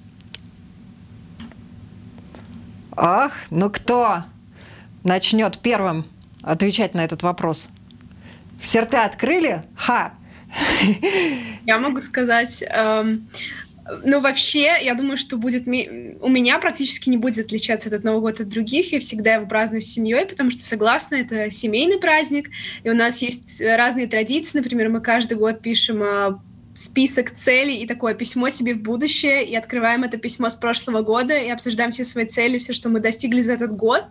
Ах, 2.96 3.32
ну 3.50 3.68
кто? 3.68 4.24
Начнет 5.04 5.58
первым 5.58 6.04
отвечать 6.42 6.94
на 6.94 7.04
этот 7.04 7.22
вопрос? 7.22 7.68
Все 8.60 8.80
рты 8.80 8.96
открыли? 8.96 9.62
Ха! 9.76 10.14
Я 11.64 11.78
могу 11.78 12.02
сказать... 12.02 12.64
Эм... 12.68 13.28
Ну, 14.02 14.20
вообще, 14.20 14.78
я 14.80 14.94
думаю, 14.94 15.18
что 15.18 15.36
будет... 15.36 15.66
У 15.66 16.28
меня 16.28 16.58
практически 16.58 17.10
не 17.10 17.18
будет 17.18 17.44
отличаться 17.44 17.90
этот 17.90 18.02
Новый 18.02 18.22
год 18.22 18.40
от 18.40 18.48
других. 18.48 18.92
Я 18.92 19.00
всегда 19.00 19.34
его 19.34 19.46
праздную 19.46 19.82
с 19.82 19.86
семьей, 19.86 20.24
потому 20.24 20.50
что, 20.52 20.62
согласна, 20.62 21.16
это 21.16 21.50
семейный 21.50 21.98
праздник. 21.98 22.48
И 22.82 22.88
у 22.88 22.94
нас 22.94 23.20
есть 23.20 23.60
разные 23.60 24.06
традиции. 24.06 24.56
Например, 24.56 24.88
мы 24.88 25.02
каждый 25.02 25.36
год 25.36 25.60
пишем 25.60 26.02
список 26.74 27.32
целей 27.32 27.78
и 27.78 27.87
такое 27.87 28.14
письмо 28.14 28.48
себе 28.50 28.74
в 28.74 28.82
будущее, 28.82 29.46
и 29.46 29.54
открываем 29.54 30.02
это 30.02 30.18
письмо 30.18 30.50
с 30.50 30.56
прошлого 30.56 31.02
года, 31.02 31.38
и 31.38 31.48
обсуждаем 31.48 31.92
все 31.92 32.04
свои 32.04 32.26
цели, 32.26 32.58
все, 32.58 32.72
что 32.72 32.88
мы 32.88 32.98
достигли 32.98 33.42
за 33.42 33.52
этот 33.52 33.72
год. 33.72 34.02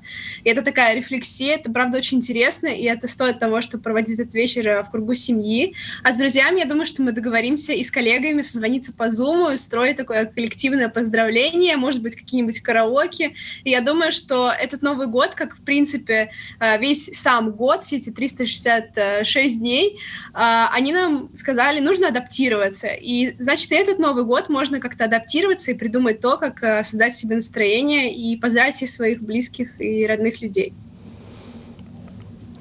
И 0.46 0.50
это 0.50 0.62
такая 0.62 0.96
рефлексия, 0.96 1.56
это, 1.56 1.72
правда, 1.72 1.98
очень 1.98 2.20
интересно, 2.20 2.68
и 2.68 2.84
это 2.84 3.08
стоит 3.08 3.40
того, 3.40 3.62
чтобы 3.62 3.84
проводить 3.84 4.18
этот 4.18 4.34
вечер 4.34 4.68
э, 4.68 4.84
в 4.84 4.90
кругу 4.92 5.14
семьи. 5.14 5.76
А 6.04 6.14
с 6.14 6.18
друзьями, 6.18 6.60
я 6.60 6.66
думаю, 6.66 6.86
что 6.86 7.02
мы 7.02 7.12
договоримся 7.12 7.74
и 7.74 7.84
с 7.84 7.92
коллегами 7.92 8.42
созвониться 8.42 8.94
по 8.94 9.10
Zoom, 9.10 9.56
устроить 9.56 9.98
такое 9.98 10.26
коллективное 10.26 10.88
поздравление, 10.88 11.76
может 11.76 12.02
быть, 12.02 12.16
какие-нибудь 12.16 12.62
караоке. 12.62 13.34
И 13.66 13.72
я 13.72 13.82
думаю, 13.82 14.14
что 14.14 14.50
этот 14.50 14.82
Новый 14.82 15.08
год, 15.08 15.36
как, 15.36 15.58
в 15.58 15.64
принципе, 15.64 16.32
э, 16.62 16.80
весь 16.80 17.10
сам 17.14 17.52
год, 17.52 17.84
все 17.84 17.98
эти 17.98 18.10
366 18.10 19.60
дней, 19.60 20.00
э, 20.34 20.66
они 20.72 20.94
нам 20.94 21.30
сказали, 21.36 21.82
нужно 21.82 22.08
адаптироваться 22.08 22.53
адаптироваться. 22.54 22.88
И, 22.88 23.36
значит, 23.40 23.72
и 23.72 23.76
этот 23.76 24.00
Новый 24.00 24.24
год 24.24 24.50
можно 24.50 24.80
как-то 24.80 25.06
адаптироваться 25.06 25.72
и 25.72 25.74
придумать 25.74 26.20
то, 26.22 26.38
как 26.38 26.64
э, 26.64 26.84
создать 26.84 27.16
себе 27.16 27.36
настроение 27.36 28.14
и 28.14 28.38
поздравить 28.38 28.76
всех 28.76 28.90
своих 28.90 29.22
близких 29.22 29.80
и 29.80 30.06
родных 30.06 30.42
людей. 30.42 30.74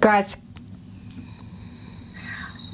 Кать. 0.00 0.38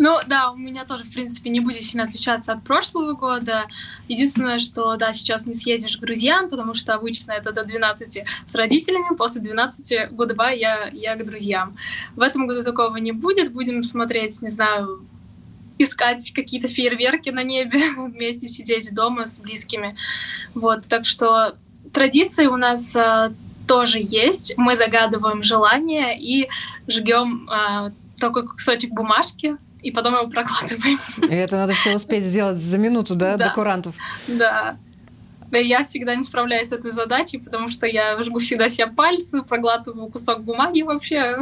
Ну 0.01 0.17
да, 0.29 0.53
у 0.53 0.57
меня 0.57 0.85
тоже, 0.85 1.03
в 1.03 1.13
принципе, 1.13 1.51
не 1.51 1.59
будет 1.59 1.83
сильно 1.83 2.05
отличаться 2.05 2.53
от 2.53 2.63
прошлого 2.63 3.15
года. 3.15 3.65
Единственное, 4.07 4.61
что 4.61 4.97
да, 4.97 5.13
сейчас 5.13 5.47
не 5.47 5.57
съедешь 5.57 5.97
к 5.97 6.01
друзьям, 6.01 6.49
потому 6.49 6.75
что 6.75 6.95
обычно 6.95 7.33
это 7.33 7.51
до 7.51 7.65
12 7.65 8.23
с 8.47 8.55
родителями, 8.55 9.17
после 9.17 9.41
12 9.41 10.13
goodbye 10.13 10.57
я, 10.57 10.89
я 10.93 11.17
к 11.17 11.27
друзьям. 11.27 11.77
В 12.15 12.21
этом 12.21 12.47
году 12.47 12.63
такого 12.63 12.97
не 12.99 13.11
будет. 13.11 13.53
Будем 13.53 13.83
смотреть, 13.83 14.41
не 14.41 14.51
знаю, 14.51 15.05
искать 15.79 16.33
какие-то 16.33 16.69
фейерверки 16.69 17.31
на 17.31 17.43
небе, 17.43 17.81
вместе 17.97 18.49
сидеть 18.49 18.93
дома 18.95 19.27
с 19.27 19.39
близкими. 19.41 19.97
Вот, 20.55 20.87
так 20.89 21.05
что 21.07 21.57
традиции 21.93 22.47
у 22.47 22.57
нас 22.57 22.95
э, 22.97 23.31
тоже 23.67 23.99
есть. 24.01 24.55
Мы 24.57 24.77
загадываем 24.77 25.43
желание 25.43 26.19
и 26.21 26.49
жгем 26.87 27.49
э, 27.51 27.91
только 28.19 28.43
кусочек 28.43 28.91
бумажки, 28.91 29.57
и 29.83 29.91
потом 29.93 30.15
его 30.15 30.29
прокладываем. 30.29 30.99
И 31.31 31.35
это 31.35 31.57
надо 31.57 31.73
все 31.75 31.95
успеть 31.95 32.25
сделать 32.25 32.59
за 32.59 32.79
минуту, 32.79 33.15
да, 33.15 33.37
Да. 33.37 33.49
до 33.49 33.55
курантов? 33.55 33.95
Да. 34.27 34.77
Я 35.51 35.85
всегда 35.85 36.15
не 36.15 36.25
справляюсь 36.25 36.69
с 36.69 36.73
этой 36.73 36.93
задачей, 36.93 37.39
потому 37.39 37.69
что 37.69 37.87
я 37.87 38.23
жгу 38.23 38.39
всегда 38.39 38.69
себе 38.69 38.87
пальцы, 38.87 39.43
проглатываю 39.43 40.09
кусок 40.09 40.43
бумаги 40.43 40.83
вообще. 40.83 41.39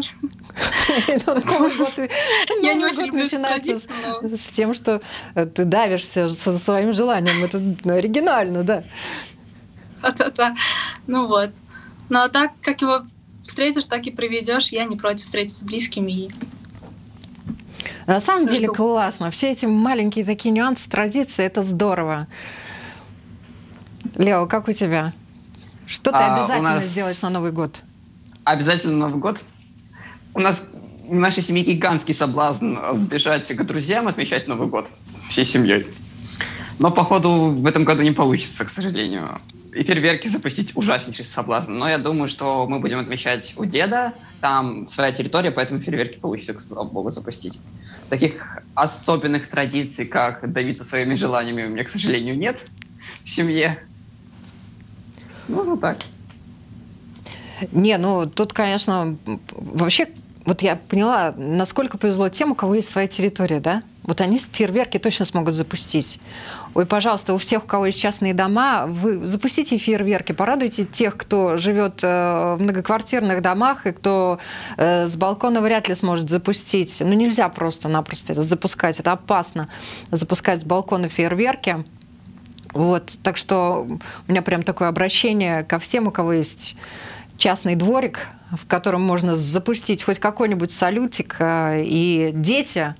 Я 2.62 2.75
не 2.75 2.85
очень 2.85 3.07
люблю 3.07 3.25
начинается 3.25 3.79
с, 3.79 4.49
тем, 4.51 4.75
что 4.75 5.01
э, 5.35 5.47
ты 5.47 5.64
давишься 5.64 6.29
со 6.29 6.57
своим 6.59 6.92
желанием. 6.92 7.45
Это 7.45 7.59
оригинально, 7.92 8.62
да. 8.62 8.85
Да-да-да. 10.03 10.55
Ну 11.07 11.27
вот. 11.27 11.51
Ну 12.09 12.21
а 12.21 12.29
так, 12.29 12.53
как 12.62 12.81
его 12.83 13.03
встретишь, 13.45 13.87
так 13.87 14.07
и 14.07 14.11
проведешь. 14.11 14.69
Я 14.69 14.85
не 14.85 14.97
против 14.97 15.25
встретиться 15.25 15.61
с 15.61 15.62
близкими. 15.62 16.12
И... 16.12 16.31
На 18.07 18.21
самом 18.21 18.47
деле 18.47 18.69
классно. 18.69 19.31
Все 19.31 19.51
эти 19.51 19.66
маленькие 19.66 20.25
такие 20.25 20.53
нюансы, 20.53 20.88
традиции, 20.88 21.45
это 21.45 21.62
здорово. 21.62 22.29
Лео, 24.16 24.46
как 24.46 24.68
у 24.68 24.72
тебя? 24.72 25.12
Что 25.87 26.11
ты 26.11 26.18
А, 26.18 26.37
обязательно 26.37 26.74
нас- 26.76 26.85
сделаешь 26.87 27.20
на 27.22 27.31
Новый 27.31 27.52
год? 27.52 27.83
Обязательно 28.44 28.96
Новый 28.96 29.20
год. 29.20 29.42
У 30.35 30.40
нас 30.40 30.64
в 31.07 31.14
нашей 31.14 31.42
семье 31.42 31.64
гигантский 31.64 32.14
соблазн 32.14 32.76
сбежать 32.94 33.46
к 33.48 33.62
друзьям 33.64 34.09
отмечать 34.09 34.48
Новый 34.48 34.68
год 34.68 34.88
всей 35.29 35.44
семьей. 35.44 35.87
Но, 36.79 36.90
походу, 36.90 37.46
в 37.50 37.66
этом 37.66 37.85
году 37.85 38.02
не 38.02 38.11
получится, 38.11 38.64
к 38.64 38.68
сожалению. 38.68 39.40
И 39.74 39.83
фейерверки 39.83 40.29
запустить 40.29 40.74
ужаснейший 40.76 41.24
соблазн. 41.24 41.74
Но 41.74 41.88
я 41.88 41.98
думаю, 41.98 42.29
что 42.29 42.66
мы 42.66 42.81
будем 42.81 42.98
отмечать 42.98 43.55
у 43.57 43.64
деда. 43.66 44.14
Там 44.40 44.88
своя 44.88 45.12
территория, 45.12 45.50
поэтому 45.50 45.81
фейерверки 45.81 46.18
получится, 46.18 46.55
к 46.55 46.61
слава 46.61 46.88
богу, 46.88 47.11
запустить. 47.11 47.59
Таких 48.09 48.59
особенных 48.74 49.46
традиций, 49.48 50.07
как 50.07 50.50
давиться 50.52 50.85
своими 50.85 51.14
желаниями, 51.14 51.64
у 51.64 51.70
меня, 51.70 51.85
к 51.85 51.90
сожалению, 51.90 52.37
нет 52.38 52.66
в 53.22 53.29
семье. 53.29 53.79
Ну, 55.48 55.76
так. 55.76 55.98
Не, 57.72 57.96
ну 57.98 58.26
тут, 58.26 58.52
конечно, 58.52 59.16
вообще, 59.50 60.09
вот 60.44 60.62
я 60.62 60.76
поняла, 60.76 61.35
насколько 61.37 61.98
повезло 61.98 62.28
тем, 62.28 62.52
у 62.52 62.54
кого 62.54 62.74
есть 62.74 62.90
своя 62.90 63.06
территория, 63.06 63.61
да? 63.61 63.82
Вот 64.06 64.20
они 64.20 64.38
фейерверки 64.38 64.98
точно 64.98 65.24
смогут 65.24 65.54
запустить. 65.54 66.20
Ой, 66.74 66.87
пожалуйста, 66.87 67.35
у 67.35 67.38
всех, 67.38 67.64
у 67.64 67.66
кого 67.66 67.87
есть 67.87 67.98
частные 67.98 68.35
дома, 68.35 68.87
вы 68.87 69.24
запустите 69.26 69.78
фейерверки, 69.78 70.30
порадуйте 70.32 70.85
тех, 70.85 71.16
кто 71.16 71.56
живет 71.56 72.04
э, 72.04 72.54
в 72.56 72.62
многоквартирных 72.62 73.42
домах 73.42 73.87
и 73.87 73.92
кто 73.92 74.38
э, 74.76 75.09
с 75.09 75.16
балкона 75.16 75.61
вряд 75.61 75.88
ли 75.88 75.96
сможет 75.96 76.30
запустить. 76.30 77.02
Ну, 77.04 77.14
нельзя 77.14 77.48
просто-напросто 77.48 78.32
это 78.32 78.42
запускать, 78.42 79.00
это 79.00 79.12
опасно, 79.12 79.68
запускать 80.12 80.61
с 80.61 80.64
балкона 80.64 81.09
фейерверки. 81.09 81.85
Вот, 82.77 83.19
так 83.23 83.39
что 83.39 83.87
у 84.29 84.31
меня 84.31 84.43
прям 84.43 84.62
такое 84.62 84.89
обращение 84.89 85.65
ко 85.65 85.79
всем, 85.79 86.09
у 86.09 86.11
кого 86.11 86.35
есть 86.35 86.77
частный 87.39 87.75
дворик, 87.75 88.29
в 88.51 88.67
котором 88.67 89.01
можно 89.03 89.35
запустить 89.35 90.03
хоть 90.03 90.19
какой-нибудь 90.19 90.71
салютик, 90.71 91.37
э, 91.39 91.83
и 91.85 92.33
дети, 92.35 92.95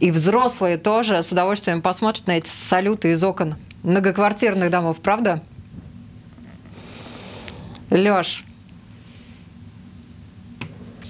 и 0.00 0.10
взрослые 0.10 0.76
тоже 0.76 1.22
с 1.22 1.32
удовольствием 1.32 1.80
посмотрят 1.80 2.26
на 2.26 2.36
эти 2.36 2.48
салюты 2.48 3.12
из 3.12 3.24
окон 3.24 3.54
многоквартирных 3.82 4.68
домов, 4.68 4.98
правда? 5.02 5.42
Лёш, 7.88 8.44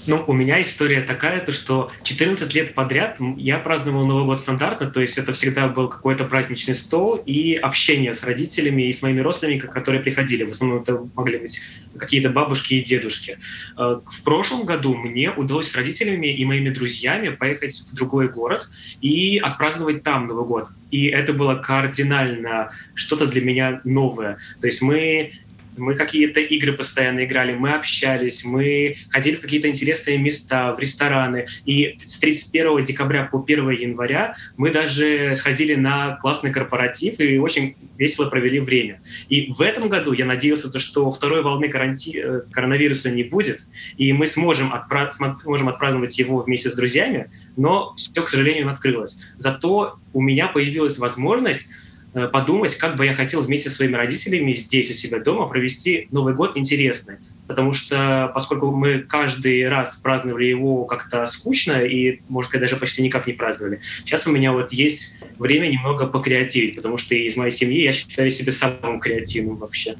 Ну, 0.04 0.24
у 0.26 0.32
меня 0.32 0.60
история 0.60 1.02
такая, 1.02 1.40
то 1.40 1.52
что 1.52 1.92
14 2.02 2.52
лет 2.54 2.74
подряд 2.74 3.18
я 3.36 3.58
праздновал 3.58 4.04
Новый 4.04 4.24
год 4.24 4.38
стандартно, 4.38 4.90
то 4.90 5.00
есть 5.00 5.16
это 5.16 5.32
всегда 5.32 5.68
был 5.68 5.88
какой-то 5.88 6.24
праздничный 6.24 6.74
стол 6.74 7.22
и 7.24 7.54
общение 7.54 8.12
с 8.12 8.24
родителями 8.24 8.88
и 8.88 8.92
с 8.92 9.00
моими 9.02 9.20
родственниками, 9.20 9.70
которые 9.70 10.02
приходили. 10.02 10.42
В 10.42 10.50
основном 10.50 10.82
это 10.82 11.08
могли 11.14 11.38
быть 11.38 11.60
какие-то 11.96 12.30
бабушки 12.30 12.74
и 12.74 12.82
дедушки. 12.82 13.38
Э, 13.78 14.00
В 14.04 14.24
прошлом 14.24 14.66
году 14.66 14.96
мне 14.96 15.30
удалось 15.30 15.68
с 15.68 15.76
родителями 15.76 16.26
и 16.26 16.44
моими 16.44 16.70
друзьями 16.70 17.28
поехать 17.28 17.78
в 17.78 17.94
другой 17.94 18.28
город 18.28 18.68
и 19.00 19.38
отпраздновать 19.38 20.02
там 20.02 20.26
Новый 20.26 20.46
год. 20.46 20.68
И 20.90 21.06
это 21.06 21.32
было 21.32 21.54
кардинально 21.54 22.70
что-то 22.94 23.26
для 23.26 23.40
меня 23.40 23.80
новое. 23.84 24.38
То 24.60 24.66
есть 24.66 24.82
мы 24.82 25.32
мы 25.76 25.94
какие-то 25.94 26.40
игры 26.40 26.72
постоянно 26.72 27.24
играли, 27.24 27.54
мы 27.54 27.70
общались, 27.70 28.44
мы 28.44 28.96
ходили 29.10 29.36
в 29.36 29.40
какие-то 29.40 29.68
интересные 29.68 30.18
места, 30.18 30.74
в 30.74 30.78
рестораны. 30.78 31.46
И 31.64 31.96
с 32.04 32.18
31 32.18 32.84
декабря 32.84 33.24
по 33.24 33.42
1 33.42 33.70
января 33.70 34.34
мы 34.56 34.70
даже 34.70 35.34
сходили 35.36 35.74
на 35.74 36.16
классный 36.16 36.52
корпоратив 36.52 37.20
и 37.20 37.38
очень 37.38 37.76
весело 37.98 38.28
провели 38.28 38.60
время. 38.60 39.00
И 39.28 39.52
в 39.52 39.60
этом 39.60 39.88
году 39.88 40.12
я 40.12 40.24
надеялся, 40.24 40.70
то, 40.70 40.78
что 40.78 41.10
второй 41.10 41.42
волны 41.42 41.68
каранти... 41.68 42.20
э, 42.22 42.40
коронавируса 42.50 43.10
не 43.10 43.22
будет, 43.22 43.66
и 43.96 44.12
мы 44.12 44.26
сможем, 44.26 44.72
отпра... 44.72 45.10
сможем 45.10 45.68
отпраздновать 45.68 46.18
его 46.18 46.40
вместе 46.40 46.70
с 46.70 46.74
друзьями, 46.74 47.30
но 47.56 47.94
все, 47.94 48.22
к 48.22 48.28
сожалению, 48.28 48.70
открылось. 48.70 49.20
Зато 49.36 49.98
у 50.12 50.20
меня 50.20 50.48
появилась 50.48 50.98
возможность 50.98 51.66
подумать, 52.12 52.76
как 52.76 52.96
бы 52.96 53.06
я 53.06 53.14
хотел 53.14 53.40
вместе 53.40 53.70
со 53.70 53.76
своими 53.76 53.96
родителями 53.96 54.54
здесь 54.54 54.90
у 54.90 54.92
себя 54.92 55.18
дома 55.18 55.46
провести 55.46 56.08
Новый 56.10 56.34
год 56.34 56.56
интересный. 56.56 57.16
Потому 57.46 57.72
что, 57.72 58.30
поскольку 58.34 58.70
мы 58.70 58.98
каждый 59.00 59.68
раз 59.68 59.96
праздновали 59.96 60.44
его 60.44 60.84
как-то 60.84 61.26
скучно 61.26 61.82
и, 61.82 62.20
может 62.28 62.50
сказать, 62.50 62.68
даже 62.68 62.80
почти 62.80 63.02
никак 63.02 63.26
не 63.26 63.32
праздновали, 63.32 63.80
сейчас 64.04 64.26
у 64.26 64.30
меня 64.30 64.52
вот 64.52 64.72
есть 64.72 65.16
время 65.38 65.68
немного 65.68 66.06
покреативить, 66.06 66.76
потому 66.76 66.96
что 66.96 67.14
из 67.14 67.36
моей 67.36 67.50
семьи 67.50 67.82
я 67.82 67.92
считаю 67.92 68.30
себя 68.30 68.52
самым 68.52 69.00
креативным 69.00 69.56
вообще. 69.56 69.96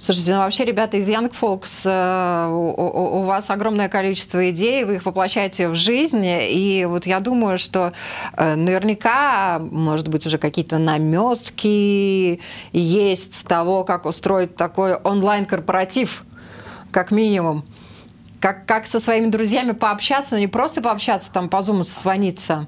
Слушайте, 0.00 0.32
ну 0.32 0.38
вообще, 0.38 0.64
ребята 0.64 0.96
из 0.96 1.08
Young 1.08 1.32
Folks, 1.32 1.82
э, 1.84 2.48
у, 2.52 3.18
у- 3.18 3.22
вас 3.24 3.50
огромное 3.50 3.88
количество 3.88 4.48
идей, 4.50 4.84
вы 4.84 4.94
их 4.96 5.04
воплощаете 5.06 5.68
в 5.68 5.74
жизнь, 5.74 6.22
и 6.24 6.86
вот 6.88 7.04
я 7.06 7.18
думаю, 7.18 7.58
что 7.58 7.92
э, 8.36 8.54
наверняка, 8.54 9.58
может 9.58 10.06
быть, 10.06 10.24
уже 10.24 10.38
какие-то 10.38 10.78
наметки 10.78 12.40
есть 12.72 13.44
того, 13.48 13.82
как 13.82 14.06
устроить 14.06 14.54
такой 14.54 14.94
онлайн-корпоратив, 14.94 16.24
как 16.92 17.10
минимум. 17.10 17.64
Как, 18.38 18.66
как 18.66 18.86
со 18.86 19.00
своими 19.00 19.26
друзьями 19.26 19.72
пообщаться, 19.72 20.36
но 20.36 20.38
не 20.38 20.46
просто 20.46 20.80
пообщаться, 20.80 21.32
там 21.32 21.48
по 21.48 21.60
зуму 21.60 21.82
созвониться, 21.82 22.66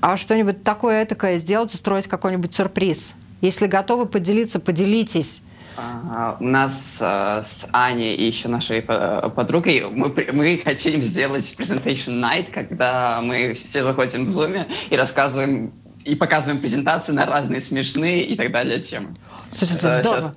а 0.00 0.16
что-нибудь 0.16 0.62
такое 0.62 1.02
этакое 1.02 1.38
сделать, 1.38 1.74
устроить 1.74 2.06
какой-нибудь 2.06 2.54
сюрприз. 2.54 3.14
Если 3.40 3.66
готовы 3.66 4.06
поделиться, 4.06 4.60
поделитесь. 4.60 5.42
А, 5.76 6.36
У 6.40 6.44
нас 6.44 6.98
э, 7.00 7.40
с 7.42 7.66
Аней 7.72 8.14
и 8.16 8.26
еще 8.26 8.48
нашей 8.48 8.84
э, 8.86 9.30
подругой 9.34 9.84
мы, 9.90 10.14
мы 10.32 10.60
хотим 10.64 11.02
сделать 11.02 11.44
presentation 11.58 12.20
night, 12.20 12.52
когда 12.52 13.20
мы 13.22 13.54
все 13.54 13.82
заходим 13.82 14.26
в 14.26 14.28
Zoom 14.28 14.66
и 14.90 14.96
рассказываем 14.96 15.72
и 16.04 16.14
показываем 16.14 16.60
презентации 16.60 17.12
на 17.12 17.24
разные 17.26 17.60
смешные 17.60 18.22
и 18.24 18.36
так 18.36 18.52
далее 18.52 18.80
темы. 18.80 19.14
Слушайте, 19.50 19.86
Э, 19.88 20.00
здорово. 20.00 20.22
щас- 20.22 20.34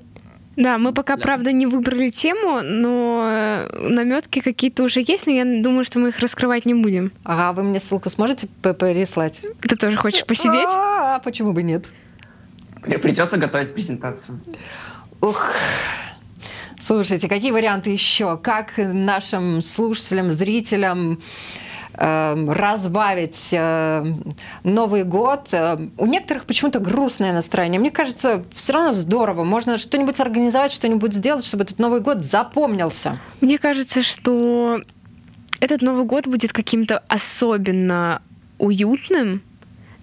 Да, 0.55 0.77
мы 0.79 0.91
пока, 0.93 1.17
правда, 1.17 1.51
не 1.51 1.67
выбрали 1.67 2.09
тему, 2.09 2.61
но 2.63 3.67
наметки 3.79 4.39
какие-то 4.39 4.83
уже 4.83 5.01
есть, 5.05 5.27
но 5.27 5.33
я 5.33 5.43
думаю, 5.61 5.83
что 5.83 5.99
мы 5.99 6.09
их 6.09 6.19
раскрывать 6.19 6.65
не 6.65 6.73
будем. 6.73 7.11
Ага, 7.23 7.53
вы 7.53 7.63
мне 7.63 7.79
ссылку 7.79 8.09
сможете 8.09 8.47
переслать? 8.63 9.41
Ты 9.61 9.75
тоже 9.75 9.97
хочешь 9.97 10.25
посидеть? 10.25 10.67
А, 10.73 11.19
почему 11.19 11.53
бы 11.53 11.61
нет? 11.61 11.85
При- 12.81 12.97
Придется 12.97 13.37
готовить 13.37 13.73
презентацию. 13.75 14.39
Ух. 15.21 15.51
Слушайте, 16.79 17.27
какие 17.27 17.51
варианты 17.51 17.89
еще? 17.89 18.37
Как 18.37 18.73
нашим 18.77 19.61
слушателям, 19.61 20.31
зрителям 20.31 21.19
эм, 21.93 22.51
разбавить 22.51 23.49
э, 23.51 24.05
Новый 24.63 25.03
год? 25.03 25.49
Э, 25.53 25.77
У 25.97 26.05
некоторых 26.05 26.45
почему-то 26.45 26.79
грустное 26.79 27.33
настроение. 27.33 27.79
Мне 27.79 27.91
кажется, 27.91 28.45
все 28.53 28.73
равно 28.73 28.91
здорово. 28.93 29.43
Можно 29.43 29.77
что-нибудь 29.77 30.19
организовать, 30.19 30.71
что-нибудь 30.71 31.13
сделать, 31.13 31.43
чтобы 31.43 31.63
этот 31.63 31.79
Новый 31.79 31.99
год 31.99 32.23
запомнился. 32.23 33.19
Мне 33.41 33.57
кажется, 33.57 34.01
что 34.01 34.79
этот 35.59 35.81
Новый 35.81 36.05
год 36.05 36.27
будет 36.27 36.53
каким-то 36.53 37.03
особенно 37.07 38.21
уютным, 38.59 39.41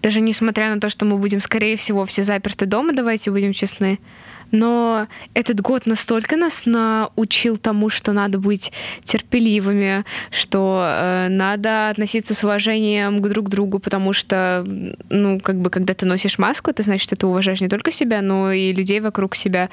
даже 0.03 0.21
несмотря 0.21 0.75
на 0.75 0.81
то, 0.81 0.89
что 0.91 1.07
мы 1.07 1.17
будем, 1.17 1.41
скорее 1.41 1.77
всего, 1.77 2.05
все 2.05 2.25
заперты 2.25 2.67
дома, 2.67 2.93
давайте 2.93 3.31
будем 3.31 3.53
честны. 3.53 3.99
Но 4.51 5.07
этот 5.35 5.61
год 5.61 5.87
настолько 5.87 6.37
нас 6.37 6.67
научил 6.67 7.57
тому, 7.57 7.89
что 7.89 8.13
надо 8.13 8.39
быть 8.39 8.73
терпеливыми, 9.03 10.05
что 10.31 10.87
э, 10.87 11.29
надо 11.29 11.91
относиться 11.91 12.35
с 12.35 12.45
уважением 12.45 13.19
к 13.19 13.29
друг 13.29 13.49
другу, 13.49 13.79
потому 13.79 14.13
что, 14.13 14.65
ну, 15.09 15.41
как 15.41 15.57
бы, 15.57 15.71
когда 15.71 15.95
ты 15.95 16.07
носишь 16.07 16.39
маску, 16.39 16.71
это 16.71 16.83
значит, 16.83 17.05
что 17.05 17.17
ты 17.17 17.27
уважаешь 17.27 17.61
не 17.61 17.69
только 17.69 17.91
себя, 17.91 18.23
но 18.23 18.53
и 18.53 18.73
людей 18.73 19.01
вокруг 19.01 19.35
себя. 19.35 19.71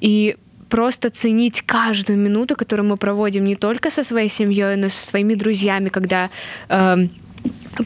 И 0.00 0.36
просто 0.68 1.10
ценить 1.10 1.62
каждую 1.62 2.18
минуту, 2.18 2.56
которую 2.56 2.88
мы 2.88 2.96
проводим 2.96 3.44
не 3.44 3.56
только 3.56 3.90
со 3.90 4.04
своей 4.04 4.28
семьей, 4.28 4.76
но 4.76 4.86
и 4.86 4.90
со 4.90 5.06
своими 5.06 5.34
друзьями, 5.34 5.88
когда 5.88 6.30
э, 6.68 7.08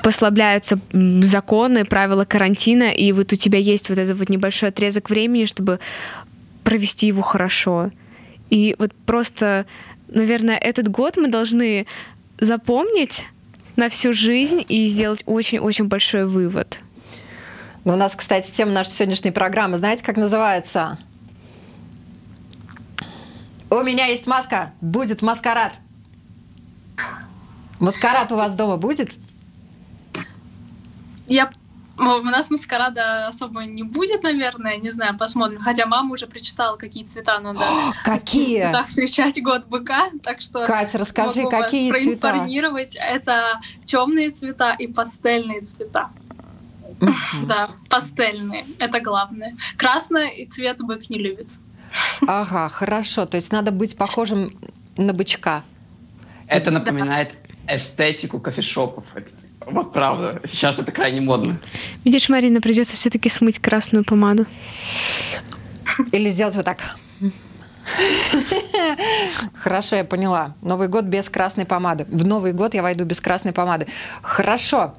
послабляются 0.03 0.79
законы, 1.23 1.85
правила 1.85 2.25
карантина, 2.25 2.91
и 2.91 3.13
вот 3.13 3.33
у 3.33 3.37
тебя 3.37 3.59
есть 3.59 3.89
вот 3.89 3.99
этот 3.99 4.19
вот 4.19 4.29
небольшой 4.29 4.69
отрезок 4.69 5.11
времени, 5.11 5.45
чтобы 5.45 5.79
провести 6.65 7.07
его 7.07 7.23
хорошо. 7.23 7.91
И 8.51 8.75
вот 8.79 8.93
просто, 9.07 9.67
наверное, 10.09 10.57
этот 10.57 10.89
год 10.89 11.17
мы 11.17 11.29
должны 11.29 11.87
запомнить 12.41 13.25
на 13.77 13.89
всю 13.89 14.13
жизнь 14.13 14.65
и 14.69 14.87
сделать 14.87 15.23
очень-очень 15.27 15.87
большой 15.87 16.27
вывод. 16.27 16.81
Ну, 17.85 17.93
у 17.93 17.97
нас, 17.97 18.15
кстати, 18.17 18.51
тема 18.51 18.73
нашей 18.73 18.91
сегодняшней 18.91 19.31
программы, 19.31 19.77
знаете, 19.77 20.03
как 20.03 20.17
называется? 20.17 20.99
У 23.69 23.83
меня 23.83 24.07
есть 24.07 24.27
маска, 24.27 24.73
будет 24.81 25.21
маскарад. 25.21 25.79
Маскарад 27.81 28.31
у 28.33 28.37
вас 28.37 28.55
дома 28.55 28.77
будет? 28.77 29.17
Я 31.27 31.51
у 31.97 32.23
нас 32.23 32.51
маскарада 32.51 33.29
особо 33.29 33.65
не 33.65 33.83
будет, 33.83 34.23
наверное, 34.23 34.77
не 34.79 34.91
знаю, 34.91 35.17
посмотрим. 35.17 35.61
Хотя 35.61 35.87
мама 35.87 36.15
уже 36.15 36.27
прочитала, 36.27 36.77
какие 36.77 37.05
цвета 37.05 37.39
надо 37.39 37.61
какие? 38.05 38.73
Так 38.73 38.87
встречать 38.87 39.41
год 39.43 39.67
быка, 39.67 40.11
так 40.23 40.41
что 40.41 40.67
Катя, 40.67 40.99
расскажи, 40.99 41.43
могу 41.43 41.51
какие 41.51 41.91
вас 41.91 42.03
цвета? 42.03 42.29
проинформировать. 42.29 42.97
Это 42.97 43.61
темные 43.85 44.31
цвета 44.31 44.73
и 44.73 44.87
пастельные 44.87 45.61
цвета. 45.63 46.11
Да, 47.47 47.71
пастельные, 47.91 48.65
это 48.79 49.01
главное. 49.01 49.57
Красный 49.77 50.47
цвет 50.47 50.79
бык 50.81 51.11
не 51.11 51.19
любит. 51.19 51.49
Ага, 52.27 52.69
хорошо. 52.69 53.27
То 53.27 53.37
есть 53.37 53.53
надо 53.53 53.71
быть 53.71 53.97
похожим 53.97 54.57
на 54.97 55.13
бычка. 55.13 55.63
Это 56.47 56.71
напоминает 56.71 57.35
эстетику 57.69 58.41
кофешопов. 58.41 59.05
Это 59.15 59.31
Вот 59.67 59.93
правда. 59.93 60.41
Сейчас 60.45 60.79
это 60.79 60.93
крайне 60.93 61.21
модно. 61.21 61.59
Видишь, 62.05 62.29
Марина, 62.29 62.61
придется 62.61 62.97
все-таки 62.97 63.29
смыть 63.29 63.59
красную 63.59 64.05
помаду. 64.05 64.47
Или 66.13 66.31
сделать 66.31 66.57
вот 66.57 66.65
так. 66.65 66.97
Хорошо, 69.55 69.97
я 69.97 70.05
поняла. 70.05 70.55
Новый 70.63 70.89
год 70.89 71.05
без 71.05 71.29
красной 71.29 71.65
помады. 71.67 72.07
В 72.09 72.25
Новый 72.25 72.53
год 72.53 72.75
я 72.75 72.83
войду 72.83 73.05
без 73.05 73.21
красной 73.21 73.53
помады. 73.53 73.87
Хорошо. 74.23 74.95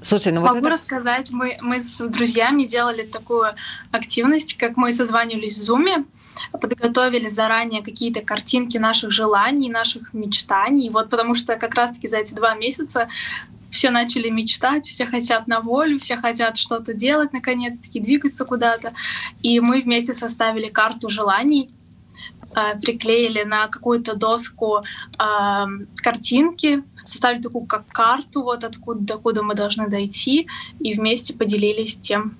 Слушай, 0.00 0.32
ну 0.32 0.40
вот 0.40 0.48
Могу 0.48 0.58
это... 0.66 0.70
рассказать, 0.70 1.30
мы, 1.30 1.56
мы 1.60 1.80
с 1.80 1.98
друзьями 1.98 2.64
делали 2.64 3.02
такую 3.04 3.52
активность, 3.92 4.56
как 4.56 4.76
мы 4.76 4.92
созванивались 4.92 5.56
в 5.56 5.62
Зуме, 5.62 6.04
подготовили 6.52 7.28
заранее 7.28 7.82
какие-то 7.82 8.20
картинки 8.20 8.78
наших 8.78 9.10
желаний, 9.10 9.70
наших 9.70 10.12
мечтаний. 10.12 10.90
Вот 10.90 11.10
потому 11.10 11.34
что 11.34 11.56
как 11.56 11.74
раз-таки 11.74 12.08
за 12.08 12.18
эти 12.18 12.34
два 12.34 12.54
месяца 12.54 13.08
все 13.70 13.90
начали 13.90 14.28
мечтать, 14.28 14.86
все 14.86 15.06
хотят 15.06 15.48
на 15.48 15.60
волю, 15.60 15.98
все 15.98 16.16
хотят 16.16 16.56
что-то 16.58 16.92
делать, 16.92 17.32
наконец-таки 17.32 18.00
двигаться 18.00 18.44
куда-то. 18.44 18.92
И 19.42 19.60
мы 19.60 19.80
вместе 19.80 20.14
составили 20.14 20.68
карту 20.68 21.08
желаний, 21.08 21.70
э, 22.54 22.78
приклеили 22.80 23.44
на 23.44 23.68
какую-то 23.68 24.14
доску 24.14 24.78
э, 24.78 25.64
картинки, 25.96 26.84
составили 27.06 27.40
такую 27.40 27.64
как 27.64 27.86
карту, 27.88 28.42
вот 28.42 28.62
откуда, 28.62 29.00
докуда 29.00 29.42
мы 29.42 29.54
должны 29.54 29.88
дойти, 29.88 30.48
и 30.78 30.92
вместе 30.92 31.32
поделились 31.32 31.96
тем, 31.96 32.36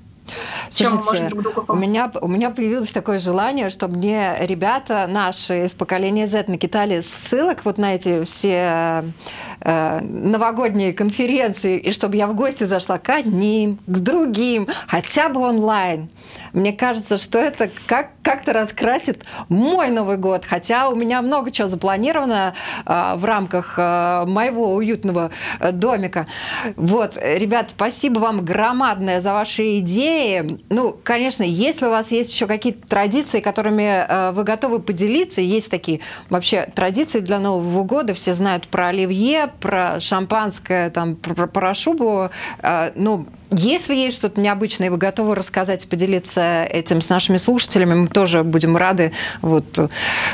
Слушайте, 0.69 1.29
друг 1.29 1.69
у 1.69 1.75
меня, 1.75 2.11
у 2.21 2.29
меня 2.29 2.51
появилось 2.51 2.93
такое 2.93 3.19
желание, 3.19 3.71
чтобы 3.71 3.97
мне 3.97 4.37
ребята 4.41 5.07
наши 5.09 5.65
из 5.65 5.75
поколения 5.75 6.27
Z 6.27 6.45
накидали 6.49 7.01
ссылок 7.01 7.65
вот 7.65 7.79
на 7.79 7.95
эти 7.95 8.25
все 8.25 9.13
э, 9.61 10.01
новогодние 10.01 10.93
конференции, 10.93 11.79
и 11.79 11.93
чтобы 11.93 12.17
я 12.17 12.27
в 12.27 12.35
гости 12.35 12.65
зашла 12.65 12.99
к 12.99 13.11
одним, 13.11 13.79
к 13.87 13.99
другим, 13.99 14.69
хотя 14.87 15.29
бы 15.29 15.41
онлайн. 15.41 16.09
Мне 16.53 16.73
кажется, 16.73 17.17
что 17.17 17.39
это 17.39 17.71
как, 17.87 18.11
как-то 18.23 18.53
раскрасит 18.53 19.25
мой 19.49 19.91
Новый 19.91 20.17
год, 20.17 20.45
хотя 20.45 20.89
у 20.89 20.95
меня 20.95 21.23
много 21.23 21.51
чего 21.51 21.69
запланировано 21.69 22.55
э, 22.85 23.15
в 23.17 23.25
рамках 23.25 23.75
э, 23.79 24.25
моего 24.27 24.75
уютного 24.75 25.31
э, 25.61 25.73
домика. 25.73 26.27
Вот, 26.77 27.17
ребят, 27.23 27.71
спасибо 27.71 28.19
вам 28.19 28.45
громадное 28.45 29.21
за 29.21 29.33
ваши 29.33 29.79
идеи. 29.79 30.61
Ну, 30.69 30.97
конечно, 31.03 31.43
если 31.43 31.87
у 31.87 31.91
вас 31.91 32.13
есть 32.13 32.33
еще 32.33 32.47
какие-то 32.47 32.87
традиции, 32.87 33.41
которыми 33.41 34.07
э, 34.07 34.31
вы 34.33 34.45
готовы 34.45 34.81
поделиться, 34.81 35.41
есть 35.41 35.71
такие 35.71 36.01
вообще 36.29 36.69
традиции 36.75 37.21
для 37.21 37.39
Нового 37.39 37.83
года, 37.85 38.15
все 38.15 38.35
знают 38.35 38.69
про 38.69 38.89
оливье, 38.89 39.51
про 39.61 40.01
шампанское, 40.01 40.91
там, 40.91 41.17
про- 41.17 41.47
про 41.47 41.75
шубу, 41.75 42.31
э, 42.63 42.93
ну, 42.95 43.27
если 43.53 43.95
есть 43.95 44.17
что-то 44.17 44.41
необычное, 44.41 44.89
и 44.89 44.91
вы 44.91 44.97
готовы 44.97 45.35
рассказать, 45.35 45.89
поделиться 45.89 46.65
этим 46.65 47.01
с 47.01 47.09
нашими 47.09 47.37
слушателями, 47.37 47.95
мы 47.95 48.09
тоже 48.09 48.43
будем 48.43 48.77
рады 48.77 49.13
вот 49.41 49.91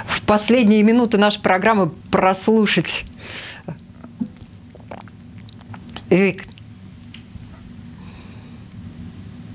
в 0.07 0.23
последние 0.23 0.83
минуты 0.83 1.19
нашей 1.19 1.43
программы 1.43 1.91
прослушать. 2.11 3.05
Вик, 6.11 6.45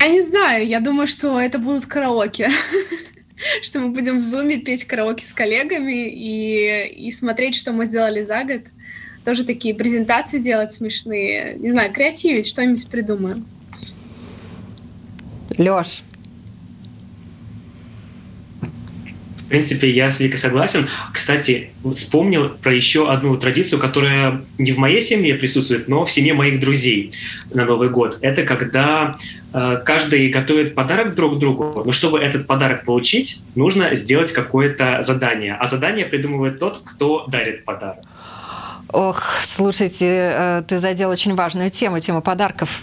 Я 0.03 0.09
не 0.09 0.21
знаю, 0.21 0.67
я 0.67 0.81
думаю, 0.81 1.07
что 1.07 1.39
это 1.39 1.59
будут 1.59 1.85
караоке. 1.85 2.49
Что 3.61 3.79
мы 3.79 3.89
будем 3.89 4.19
в 4.19 4.23
зуме 4.23 4.57
петь 4.57 4.83
караоке 4.85 5.25
с 5.25 5.33
коллегами 5.33 6.09
и, 6.09 7.07
и 7.07 7.11
смотреть, 7.11 7.55
что 7.55 7.73
мы 7.73 7.85
сделали 7.85 8.23
за 8.23 8.43
год. 8.43 8.61
Тоже 9.25 9.45
такие 9.45 9.73
презентации 9.73 10.39
делать 10.39 10.71
смешные. 10.71 11.55
Не 11.59 11.71
знаю, 11.71 11.93
креативить, 11.93 12.47
что-нибудь 12.47 12.87
придумаем. 12.87 13.45
Лёш, 15.57 16.01
В 19.37 19.49
принципе, 19.49 19.89
я 19.91 20.09
с 20.09 20.19
Викой 20.19 20.39
согласен. 20.39 20.87
Кстати, 21.13 21.69
вспомнил 21.93 22.49
про 22.49 22.73
еще 22.73 23.11
одну 23.11 23.37
традицию, 23.37 23.77
которая 23.77 24.41
не 24.57 24.71
в 24.71 24.77
моей 24.77 24.99
семье 24.99 25.35
присутствует, 25.35 25.87
но 25.87 26.05
в 26.05 26.11
семье 26.11 26.33
моих 26.33 26.59
друзей 26.59 27.11
на 27.53 27.65
Новый 27.65 27.89
год. 27.89 28.17
Это 28.21 28.43
когда 28.43 29.15
э, 29.53 29.81
каждый 29.85 30.29
готовит 30.29 30.73
подарок 30.73 31.13
друг 31.13 31.37
другу, 31.37 31.83
но 31.85 31.91
чтобы 31.91 32.19
этот 32.19 32.47
подарок 32.47 32.83
получить, 32.83 33.41
нужно 33.53 33.95
сделать 33.95 34.31
какое-то 34.31 35.03
задание. 35.03 35.53
А 35.53 35.67
задание 35.67 36.05
придумывает 36.05 36.57
тот, 36.57 36.81
кто 36.83 37.25
дарит 37.27 37.63
подарок. 37.63 38.03
Ох, 38.93 39.23
слушайте, 39.43 40.07
э, 40.07 40.63
ты 40.67 40.79
задел 40.79 41.09
очень 41.09 41.35
важную 41.35 41.69
тему, 41.69 41.99
тему 41.99 42.21
подарков. 42.21 42.81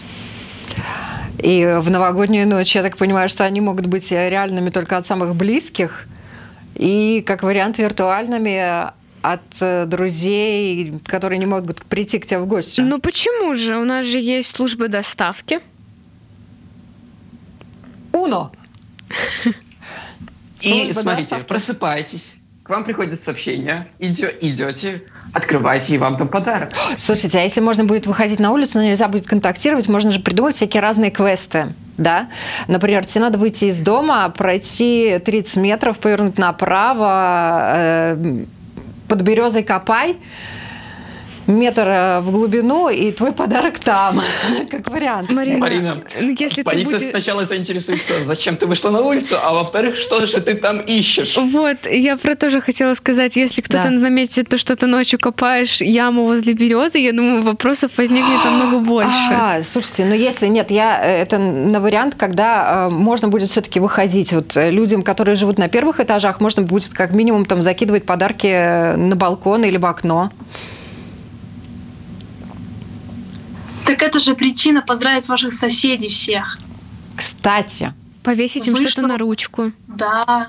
И 1.39 1.79
в 1.81 1.91
новогоднюю 1.91 2.47
ночь, 2.47 2.75
я 2.75 2.83
так 2.83 2.97
понимаю, 2.97 3.29
что 3.29 3.45
они 3.45 3.61
могут 3.61 3.87
быть 3.87 4.11
реальными 4.11 4.71
только 4.71 4.97
от 4.97 5.07
самых 5.07 5.35
близких, 5.35 6.07
и 6.75 7.23
как 7.27 7.43
вариант 7.43 7.79
виртуальными 7.79 8.91
от 9.23 9.41
э, 9.61 9.85
друзей, 9.87 10.99
которые 11.07 11.39
не 11.39 11.47
могут 11.47 11.85
прийти 11.85 12.19
к 12.19 12.27
тебе 12.27 12.41
в 12.41 12.47
гости. 12.47 12.81
Ну 12.81 13.01
почему 13.01 13.55
же? 13.55 13.77
У 13.77 13.85
нас 13.85 14.07
же 14.07 14.19
есть 14.19 14.55
служба 14.55 14.89
доставки. 14.89 15.61
Уно! 18.13 18.53
И 20.61 20.93
смотрите, 20.93 21.23
доставки. 21.23 21.45
просыпайтесь, 21.47 22.37
вам 22.71 22.85
приходит 22.85 23.21
сообщение, 23.21 23.87
иде- 23.99 24.35
идете, 24.41 25.03
открываете, 25.35 25.97
и 25.97 25.99
вам 25.99 26.17
там 26.17 26.29
подарок. 26.29 26.71
Слушайте, 26.97 27.39
а 27.39 27.43
если 27.43 27.61
можно 27.61 27.85
будет 27.85 28.07
выходить 28.07 28.41
на 28.41 28.53
улицу, 28.53 28.79
но 28.79 28.85
нельзя 28.85 29.09
будет 29.09 29.27
контактировать, 29.27 29.89
можно 29.89 30.13
же 30.13 30.21
придумать 30.21 30.55
всякие 30.55 30.81
разные 30.81 31.11
квесты. 31.11 31.75
Да? 31.99 32.29
Например, 32.69 33.05
тебе 33.05 33.23
надо 33.23 33.39
выйти 33.39 33.67
из 33.67 33.81
дома, 33.81 34.29
пройти 34.31 35.21
30 35.23 35.57
метров, 35.59 35.99
повернуть 35.99 36.39
направо, 36.39 37.73
э, 37.75 38.45
под 39.09 39.21
березой 39.23 39.65
копай, 39.65 40.17
метр 41.51 41.87
э, 41.87 42.21
в 42.21 42.31
глубину, 42.31 42.89
и 42.89 43.13
твой 43.13 43.33
подарок 43.33 43.79
там, 43.79 44.21
как 44.71 44.89
вариант. 44.89 45.31
Марина, 45.31 45.59
Марина, 45.59 46.03
если 46.39 46.63
ты 46.63 46.85
будешь... 46.85 47.11
сначала 47.11 47.45
заинтересуется, 47.45 48.13
зачем 48.25 48.57
ты 48.57 48.67
вышла 48.67 48.91
на 48.91 49.01
улицу, 49.01 49.37
а 49.43 49.53
во-вторых, 49.53 49.97
что 49.97 50.25
же 50.27 50.41
ты 50.41 50.55
там 50.55 50.81
ищешь? 50.81 51.37
Вот, 51.37 51.87
я 51.91 52.17
про 52.17 52.37
то 52.37 52.51
же 52.51 52.61
хотела 52.61 52.95
сказать, 52.95 53.37
если 53.37 53.61
кто-то 53.61 53.91
Да. 53.91 53.99
заметит, 53.99 54.49
то, 54.49 54.59
что 54.59 54.77
ты 54.77 54.87
ночью 54.87 55.19
копаешь 55.19 55.81
яму 55.81 56.25
возле 56.25 56.55
березы, 56.55 56.99
я 56.99 57.13
думаю, 57.13 57.43
вопросов 57.43 57.93
возникнет 57.97 58.45
намного 58.45 58.79
больше. 58.85 59.33
А, 59.33 59.63
слушайте, 59.63 60.05
ну 60.05 60.15
если 60.15 60.47
нет, 60.47 60.71
я 60.71 61.01
э, 61.03 61.23
это 61.23 61.39
на 61.39 61.81
вариант, 61.81 62.15
когда 62.17 62.87
э, 62.87 62.91
можно 62.91 63.29
будет 63.29 63.49
все-таки 63.49 63.81
выходить. 63.81 64.33
Вот 64.33 64.57
э, 64.57 64.71
людям, 64.71 65.03
которые 65.03 65.37
живут 65.37 65.59
на 65.59 65.69
первых 65.69 66.01
этажах, 66.01 66.41
можно 66.41 66.63
будет 66.63 66.91
как 66.91 67.13
минимум 67.13 67.45
там 67.45 67.63
закидывать 67.63 68.05
подарки 68.05 68.97
на 68.97 69.17
балкон 69.17 69.65
или 69.65 69.77
в 69.77 69.87
окно. 69.87 70.31
Так 73.91 74.03
это 74.05 74.21
же 74.21 74.35
причина 74.37 74.83
поздравить 74.83 75.29
ваших 75.29 75.53
соседей 75.53 76.11
всех. 76.11 76.59
Кстати, 77.17 77.93
Повесить 78.23 78.69
им 78.69 78.77
что-то 78.77 79.03
на 79.03 79.19
ручку. 79.19 79.73
Да. 79.89 80.49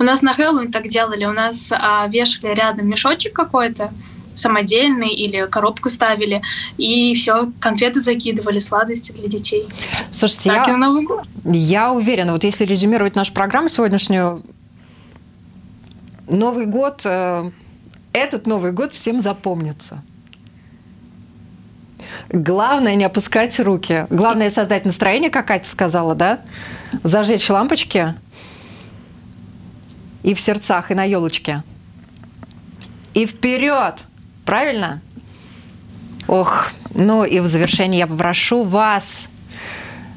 У 0.00 0.02
нас 0.02 0.20
на 0.20 0.34
Хэллоуин 0.34 0.72
так 0.72 0.88
делали. 0.88 1.26
У 1.26 1.32
нас 1.32 1.70
а, 1.70 2.08
вешали 2.08 2.52
рядом 2.52 2.88
мешочек 2.88 3.34
какой-то 3.34 3.92
самодельный 4.34 5.10
или 5.10 5.46
коробку 5.48 5.88
ставили, 5.90 6.42
и 6.76 7.14
все, 7.14 7.52
конфеты 7.60 8.00
закидывали, 8.00 8.58
сладости 8.58 9.12
для 9.12 9.28
детей. 9.28 9.68
слушайте, 10.10 10.50
Так 10.50 10.66
и 10.66 10.70
я, 10.72 10.76
на 10.76 10.88
Новый 10.88 11.04
год. 11.04 11.24
я 11.44 11.92
уверена, 11.92 12.32
вот 12.32 12.42
если 12.42 12.64
резюмировать 12.64 13.14
нашу 13.14 13.32
программу 13.32 13.68
сегодняшнюю, 13.68 14.42
Новый 16.28 16.66
год, 16.66 17.02
э, 17.04 17.52
этот 18.12 18.48
Новый 18.48 18.72
год 18.72 18.92
всем 18.92 19.20
запомнится. 19.20 20.02
Главное 22.30 22.94
не 22.94 23.04
опускать 23.04 23.58
руки. 23.60 24.06
Главное 24.10 24.50
создать 24.50 24.84
настроение, 24.84 25.30
как 25.30 25.46
Катя 25.48 25.68
сказала, 25.68 26.14
да? 26.14 26.40
Зажечь 27.02 27.48
лампочки 27.48 28.14
и 30.22 30.34
в 30.34 30.40
сердцах, 30.40 30.90
и 30.90 30.94
на 30.94 31.04
елочке. 31.04 31.62
И 33.12 33.26
вперед! 33.26 33.94
Правильно? 34.44 35.00
Ох, 36.26 36.70
ну 36.94 37.24
и 37.24 37.40
в 37.40 37.46
завершение 37.46 38.00
я 38.00 38.06
попрошу 38.06 38.62
вас 38.62 39.28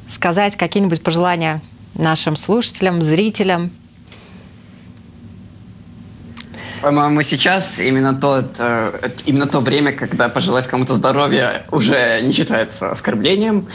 сказать 0.09 0.55
какие-нибудь 0.55 1.03
пожелания 1.03 1.61
нашим 1.93 2.35
слушателям, 2.35 3.01
зрителям. 3.01 3.71
По-моему, 6.81 7.21
сейчас 7.23 7.79
именно, 7.79 8.13
тот, 8.13 8.55
э, 8.59 9.09
именно 9.25 9.47
то 9.47 9.61
время, 9.61 9.93
когда 9.93 10.29
пожелать 10.29 10.67
кому-то 10.67 10.95
здоровья 10.95 11.65
уже 11.71 12.21
не 12.21 12.31
считается 12.31 12.91
оскорблением. 12.91 13.67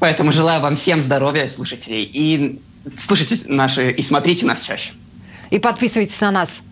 Поэтому 0.00 0.32
желаю 0.32 0.60
вам 0.60 0.76
всем 0.76 1.02
здоровья, 1.02 1.46
слушателей. 1.46 2.02
И 2.02 2.60
слушайте 2.96 3.40
наши, 3.46 3.90
и 3.90 4.02
смотрите 4.02 4.46
нас 4.46 4.60
чаще. 4.60 4.92
И 5.50 5.58
подписывайтесь 5.58 6.20
на 6.20 6.30
нас. 6.30 6.62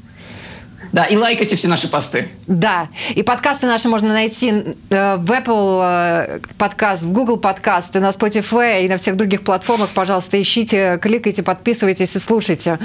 Да, 0.92 1.04
и 1.04 1.16
лайкайте 1.16 1.54
все 1.54 1.68
наши 1.68 1.88
посты. 1.88 2.28
Да, 2.48 2.88
и 3.14 3.22
подкасты 3.22 3.66
наши 3.66 3.88
можно 3.88 4.08
найти 4.08 4.50
э, 4.90 5.16
в 5.16 5.30
Apple 5.30 5.82
э, 5.84 6.40
подкаст, 6.58 7.02
в 7.02 7.12
Google 7.12 7.36
подкаст, 7.36 7.94
и 7.94 8.00
на 8.00 8.08
Spotify, 8.08 8.84
и 8.84 8.88
на 8.88 8.96
всех 8.96 9.16
других 9.16 9.42
платформах. 9.42 9.90
Пожалуйста, 9.90 10.40
ищите, 10.40 10.98
кликайте, 11.00 11.44
подписывайтесь 11.44 12.16
и 12.16 12.18
слушайте. 12.18 12.78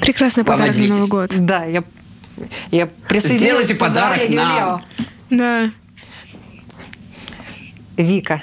Прекрасный 0.00 0.44
подарок 0.44 0.76
на. 0.76 0.86
Новый 0.86 1.08
год. 1.08 1.34
Да, 1.36 1.64
я, 1.64 1.84
я 2.70 2.86
присоединилась 2.86 3.42
Сделайте 3.42 3.74
к 3.74 3.78
подарок 3.78 4.28
нам. 4.28 4.56
Лео. 4.56 4.80
Да. 5.30 5.70
Вика. 7.96 8.42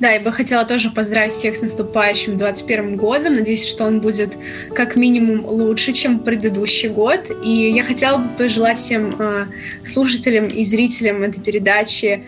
Да, 0.00 0.10
я 0.10 0.20
бы 0.20 0.30
хотела 0.30 0.64
тоже 0.64 0.90
поздравить 0.90 1.32
всех 1.32 1.56
с 1.56 1.60
наступающим 1.60 2.36
21 2.36 2.96
годом. 2.96 3.34
Надеюсь, 3.34 3.66
что 3.66 3.84
он 3.84 4.00
будет 4.00 4.38
как 4.74 4.94
минимум 4.94 5.44
лучше, 5.44 5.92
чем 5.92 6.20
предыдущий 6.20 6.88
год. 6.88 7.30
И 7.44 7.72
я 7.74 7.82
хотела 7.82 8.18
бы 8.18 8.28
пожелать 8.28 8.78
всем 8.78 9.16
э, 9.18 9.46
слушателям 9.82 10.46
и 10.46 10.62
зрителям 10.62 11.24
этой 11.24 11.40
передачи 11.42 12.06
э, 12.06 12.22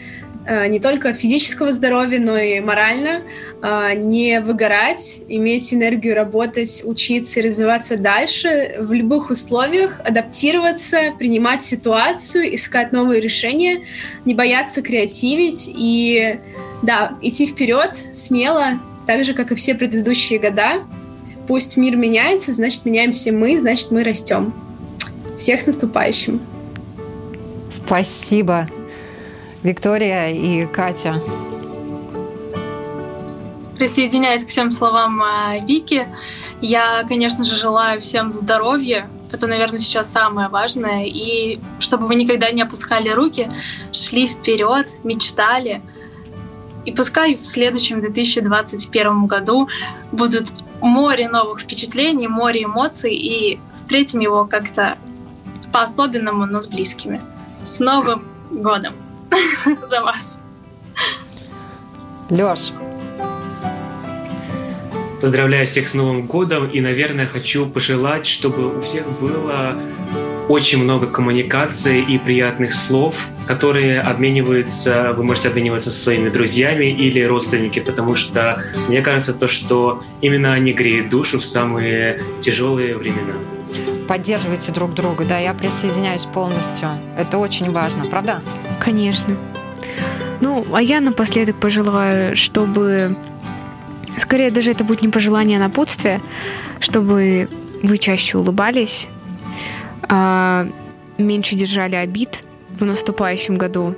не 0.69 0.81
только 0.81 1.13
физического 1.13 1.71
здоровья, 1.73 2.19
но 2.19 2.37
и 2.37 2.61
морально, 2.61 3.23
э, 3.63 3.95
не 3.95 4.41
выгорать, 4.41 5.21
иметь 5.29 5.73
энергию 5.75 6.15
работать, 6.15 6.83
учиться 6.85 7.41
и 7.41 7.49
развиваться 7.49 7.97
дальше 7.97 8.77
в 8.79 8.93
любых 8.93 9.31
условиях, 9.31 10.01
адаптироваться, 10.05 11.13
принимать 11.19 11.63
ситуацию, 11.63 12.55
искать 12.55 12.93
новые 12.93 13.21
решения, 13.21 13.85
не 14.25 14.35
бояться 14.35 14.83
креативить 14.83 15.71
и 15.73 16.39
да, 16.83 17.13
идти 17.21 17.47
вперед 17.47 18.07
смело, 18.13 18.81
так 19.07 19.25
же, 19.25 19.35
как 19.35 19.53
и 19.53 19.55
все 19.55 19.75
предыдущие 19.75 20.39
года. 20.39 20.85
Пусть 21.47 21.77
мир 21.77 21.97
меняется, 21.97 22.53
значит, 22.53 22.85
меняемся 22.85 23.33
мы, 23.33 23.59
значит, 23.59 23.91
мы 23.91 24.05
растем. 24.05 24.55
Всех 25.37 25.61
с 25.61 25.67
наступающим! 25.67 26.41
Спасибо, 27.71 28.69
Виктория 29.63 30.31
и 30.31 30.67
Катя. 30.67 31.15
Присоединяясь 33.77 34.45
к 34.45 34.49
всем 34.49 34.73
словам 34.73 35.23
э, 35.23 35.61
Вики, 35.67 36.07
я, 36.61 37.05
конечно 37.09 37.45
же, 37.45 37.57
желаю 37.57 38.01
всем 38.01 38.33
здоровья. 38.33 39.09
Это, 39.33 39.47
наверное, 39.47 39.79
сейчас 39.79 40.11
самое 40.11 40.49
важное. 40.49 41.05
И 41.05 41.59
чтобы 41.79 42.07
вы 42.07 42.15
никогда 42.15 42.51
не 42.51 42.63
опускали 42.63 43.11
руки, 43.11 43.51
шли 43.93 44.29
вперед, 44.29 44.89
мечтали. 45.05 45.83
И 46.85 46.93
пускай 46.93 47.37
в 47.37 47.47
следующем 47.47 48.01
2021 48.01 49.27
году 49.27 49.69
будут 50.13 50.47
море 50.81 51.29
новых 51.29 51.61
впечатлений, 51.61 52.29
море 52.29 52.65
эмоций, 52.65 53.15
и 53.15 53.61
встретим 53.71 54.21
его 54.21 54.47
как-то 54.47 54.97
по-особенному, 55.73 56.47
но 56.47 56.61
с 56.61 56.69
близкими. 56.69 57.21
С 57.63 57.79
Новым 57.81 58.27
годом! 58.51 59.10
За 59.87 60.03
вас! 60.03 60.43
Леш, 62.31 62.73
Поздравляю 65.21 65.67
всех 65.67 65.87
с 65.87 65.93
Новым 65.93 66.27
годом 66.27 66.67
и, 66.67 66.81
наверное, 66.81 67.27
хочу 67.27 67.67
пожелать, 67.67 68.27
чтобы 68.27 68.79
у 68.79 68.81
всех 68.81 69.05
было 69.21 69.77
очень 70.49 70.83
много 70.83 71.07
коммуникации 71.07 72.03
и 72.03 72.19
приятных 72.19 72.73
слов, 72.73 73.29
которые 73.47 74.01
обмениваются, 74.01 75.13
вы 75.15 75.23
можете 75.23 75.49
обмениваться 75.49 75.91
со 75.91 76.01
своими 76.01 76.31
друзьями 76.31 76.87
или 76.87 77.21
родственниками, 77.21 77.85
потому 77.85 78.17
что 78.17 78.65
мне 78.89 79.03
кажется 79.03 79.35
то, 79.35 79.47
что 79.47 80.03
именно 80.23 80.55
они 80.55 80.73
греют 80.73 81.11
душу 81.11 81.39
в 81.39 81.45
самые 81.45 82.23
тяжелые 82.41 82.97
времена. 82.97 83.35
Поддерживайте 84.11 84.73
друг 84.73 84.93
друга. 84.93 85.25
Да, 85.25 85.39
я 85.39 85.55
присоединяюсь 85.55 86.25
полностью. 86.25 86.89
Это 87.17 87.39
очень 87.39 87.71
важно, 87.71 88.07
правда? 88.07 88.43
Конечно. 88.81 89.37
Ну, 90.41 90.67
а 90.73 90.83
я 90.83 91.01
напоследок 91.01 91.61
пожелаю, 91.61 92.35
чтобы... 92.37 93.17
Скорее, 94.17 94.51
даже 94.51 94.73
это 94.73 94.83
будет 94.83 95.03
не 95.03 95.09
пожелание, 95.11 95.59
а 95.59 95.61
напутствие, 95.61 96.21
чтобы 96.81 97.49
вы 97.85 97.99
чаще 97.99 98.39
улыбались, 98.39 99.07
а, 100.09 100.67
меньше 101.17 101.55
держали 101.55 101.95
обид 101.95 102.43
в 102.71 102.85
наступающем 102.85 103.55
году 103.55 103.95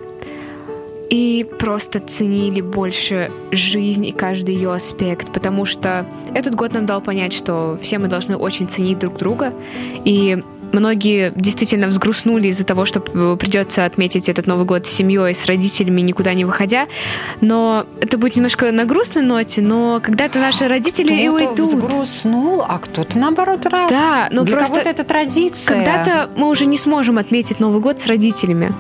и 1.11 1.47
просто 1.59 2.01
ценили 2.01 2.61
больше 2.61 3.31
жизнь 3.51 4.07
и 4.07 4.13
каждый 4.13 4.55
ее 4.55 4.73
аспект, 4.73 5.33
потому 5.33 5.65
что 5.65 6.07
этот 6.35 6.55
год 6.55 6.73
нам 6.73 6.87
дал 6.87 7.01
понять, 7.01 7.33
что 7.33 7.79
все 7.81 7.99
мы 7.99 8.09
должны 8.09 8.37
очень 8.37 8.69
ценить 8.69 8.99
друг 8.99 9.19
друга, 9.19 9.53
и 10.05 10.43
многие 10.73 11.33
действительно 11.37 11.87
взгрустнули 11.87 12.49
из-за 12.49 12.65
того, 12.65 12.85
что 12.85 13.01
придется 13.01 13.85
отметить 13.85 14.29
этот 14.29 14.47
Новый 14.47 14.65
год 14.65 14.87
с 14.87 14.91
семьей, 14.91 15.35
с 15.35 15.47
родителями, 15.47 16.01
никуда 16.01 16.35
не 16.35 16.45
выходя. 16.45 16.87
Но 17.41 17.87
это 18.01 18.19
будет 18.19 18.37
немножко 18.37 18.73
на 18.73 18.85
грустной 18.85 19.23
ноте, 19.23 19.61
но 19.61 20.01
когда-то 20.03 20.39
наши 20.39 20.69
родители 20.69 21.13
и 21.13 21.29
Кто-то 21.29 21.51
уйдут. 21.51 21.67
взгрустнул, 21.67 22.63
а 22.63 22.79
кто-то 22.79 23.19
наоборот 23.19 23.67
рад. 23.67 23.91
Да, 23.91 24.29
но 24.31 24.45
Для 24.45 24.57
просто 24.57 24.77
кого-то 24.77 24.91
это 24.91 25.05
традиция. 25.05 25.77
Когда-то 25.77 26.31
мы 26.37 26.49
уже 26.49 26.67
не 26.67 26.77
сможем 26.77 27.19
отметить 27.19 27.61
Новый 27.61 27.81
год 27.81 28.01
с 28.01 28.07
родителями, 28.07 28.75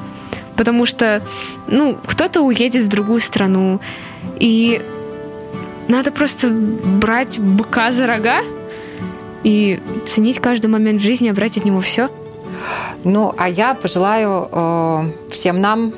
потому 0.57 0.87
что, 0.87 1.23
ну, 1.67 1.99
кто-то 2.07 2.43
уедет 2.43 2.85
в 2.85 2.89
другую 2.89 3.21
страну, 3.21 3.81
и 4.39 4.81
надо 5.89 6.11
просто 6.11 6.49
брать 6.51 7.39
быка 7.39 7.93
за 7.93 8.07
рога 8.07 8.43
и 9.43 9.81
ценить 10.07 10.39
каждый 10.39 10.69
момент 10.69 11.01
жизни, 11.03 11.29
а 11.29 11.35
брать 11.35 11.59
от 11.59 11.65
него 11.65 11.81
все. 11.81 12.11
Ну, 13.05 13.35
а 13.37 13.49
я 13.49 13.75
пожелаю 13.75 14.49
э, 14.53 15.11
всем 15.31 15.61
нам 15.61 15.93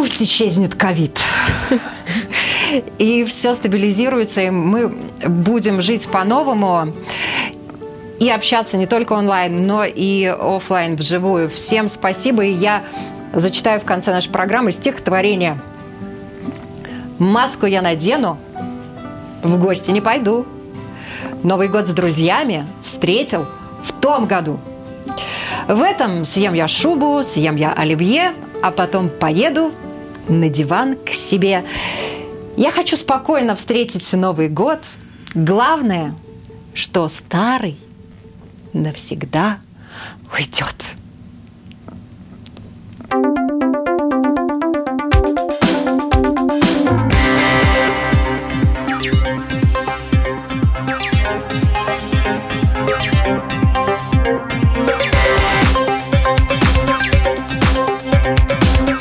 пусть 0.00 0.22
исчезнет 0.22 0.74
ковид. 0.74 1.20
И 2.98 3.24
все 3.24 3.52
стабилизируется, 3.52 4.40
и 4.40 4.50
мы 4.50 4.88
будем 5.26 5.82
жить 5.82 6.08
по-новому. 6.08 6.94
И 8.20 8.28
общаться 8.28 8.76
не 8.76 8.86
только 8.86 9.14
онлайн, 9.14 9.66
но 9.66 9.82
и 9.82 10.26
офлайн, 10.26 10.94
вживую. 10.94 11.48
Всем 11.48 11.88
спасибо, 11.88 12.44
и 12.44 12.52
я 12.52 12.84
зачитаю 13.32 13.80
в 13.80 13.84
конце 13.84 14.12
нашей 14.12 14.30
программы 14.30 14.72
стихотворение. 14.72 15.60
«Маску 17.18 17.66
я 17.66 17.82
надену, 17.82 18.38
в 19.42 19.58
гости 19.58 19.90
не 19.90 20.02
пойду. 20.02 20.46
Новый 21.42 21.68
год 21.68 21.88
с 21.88 21.92
друзьями 21.92 22.66
встретил 22.82 23.46
в 23.82 23.98
том 23.98 24.26
году. 24.26 24.60
В 25.66 25.82
этом 25.82 26.24
съем 26.26 26.52
я 26.52 26.68
шубу, 26.68 27.22
съем 27.22 27.56
я 27.56 27.72
оливье, 27.72 28.34
а 28.62 28.70
потом 28.70 29.08
поеду 29.08 29.72
на 30.28 30.50
диван 30.50 30.96
к 30.96 31.10
себе. 31.10 31.64
Я 32.56 32.70
хочу 32.70 32.96
спокойно 32.96 33.56
встретить 33.56 34.12
Новый 34.12 34.48
год. 34.48 34.80
Главное, 35.34 36.14
что 36.74 37.08
старый 37.08 37.78
навсегда 38.72 39.58
уйдет. 40.32 40.74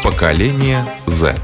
Поколение 0.03 0.85
Z. 1.07 1.35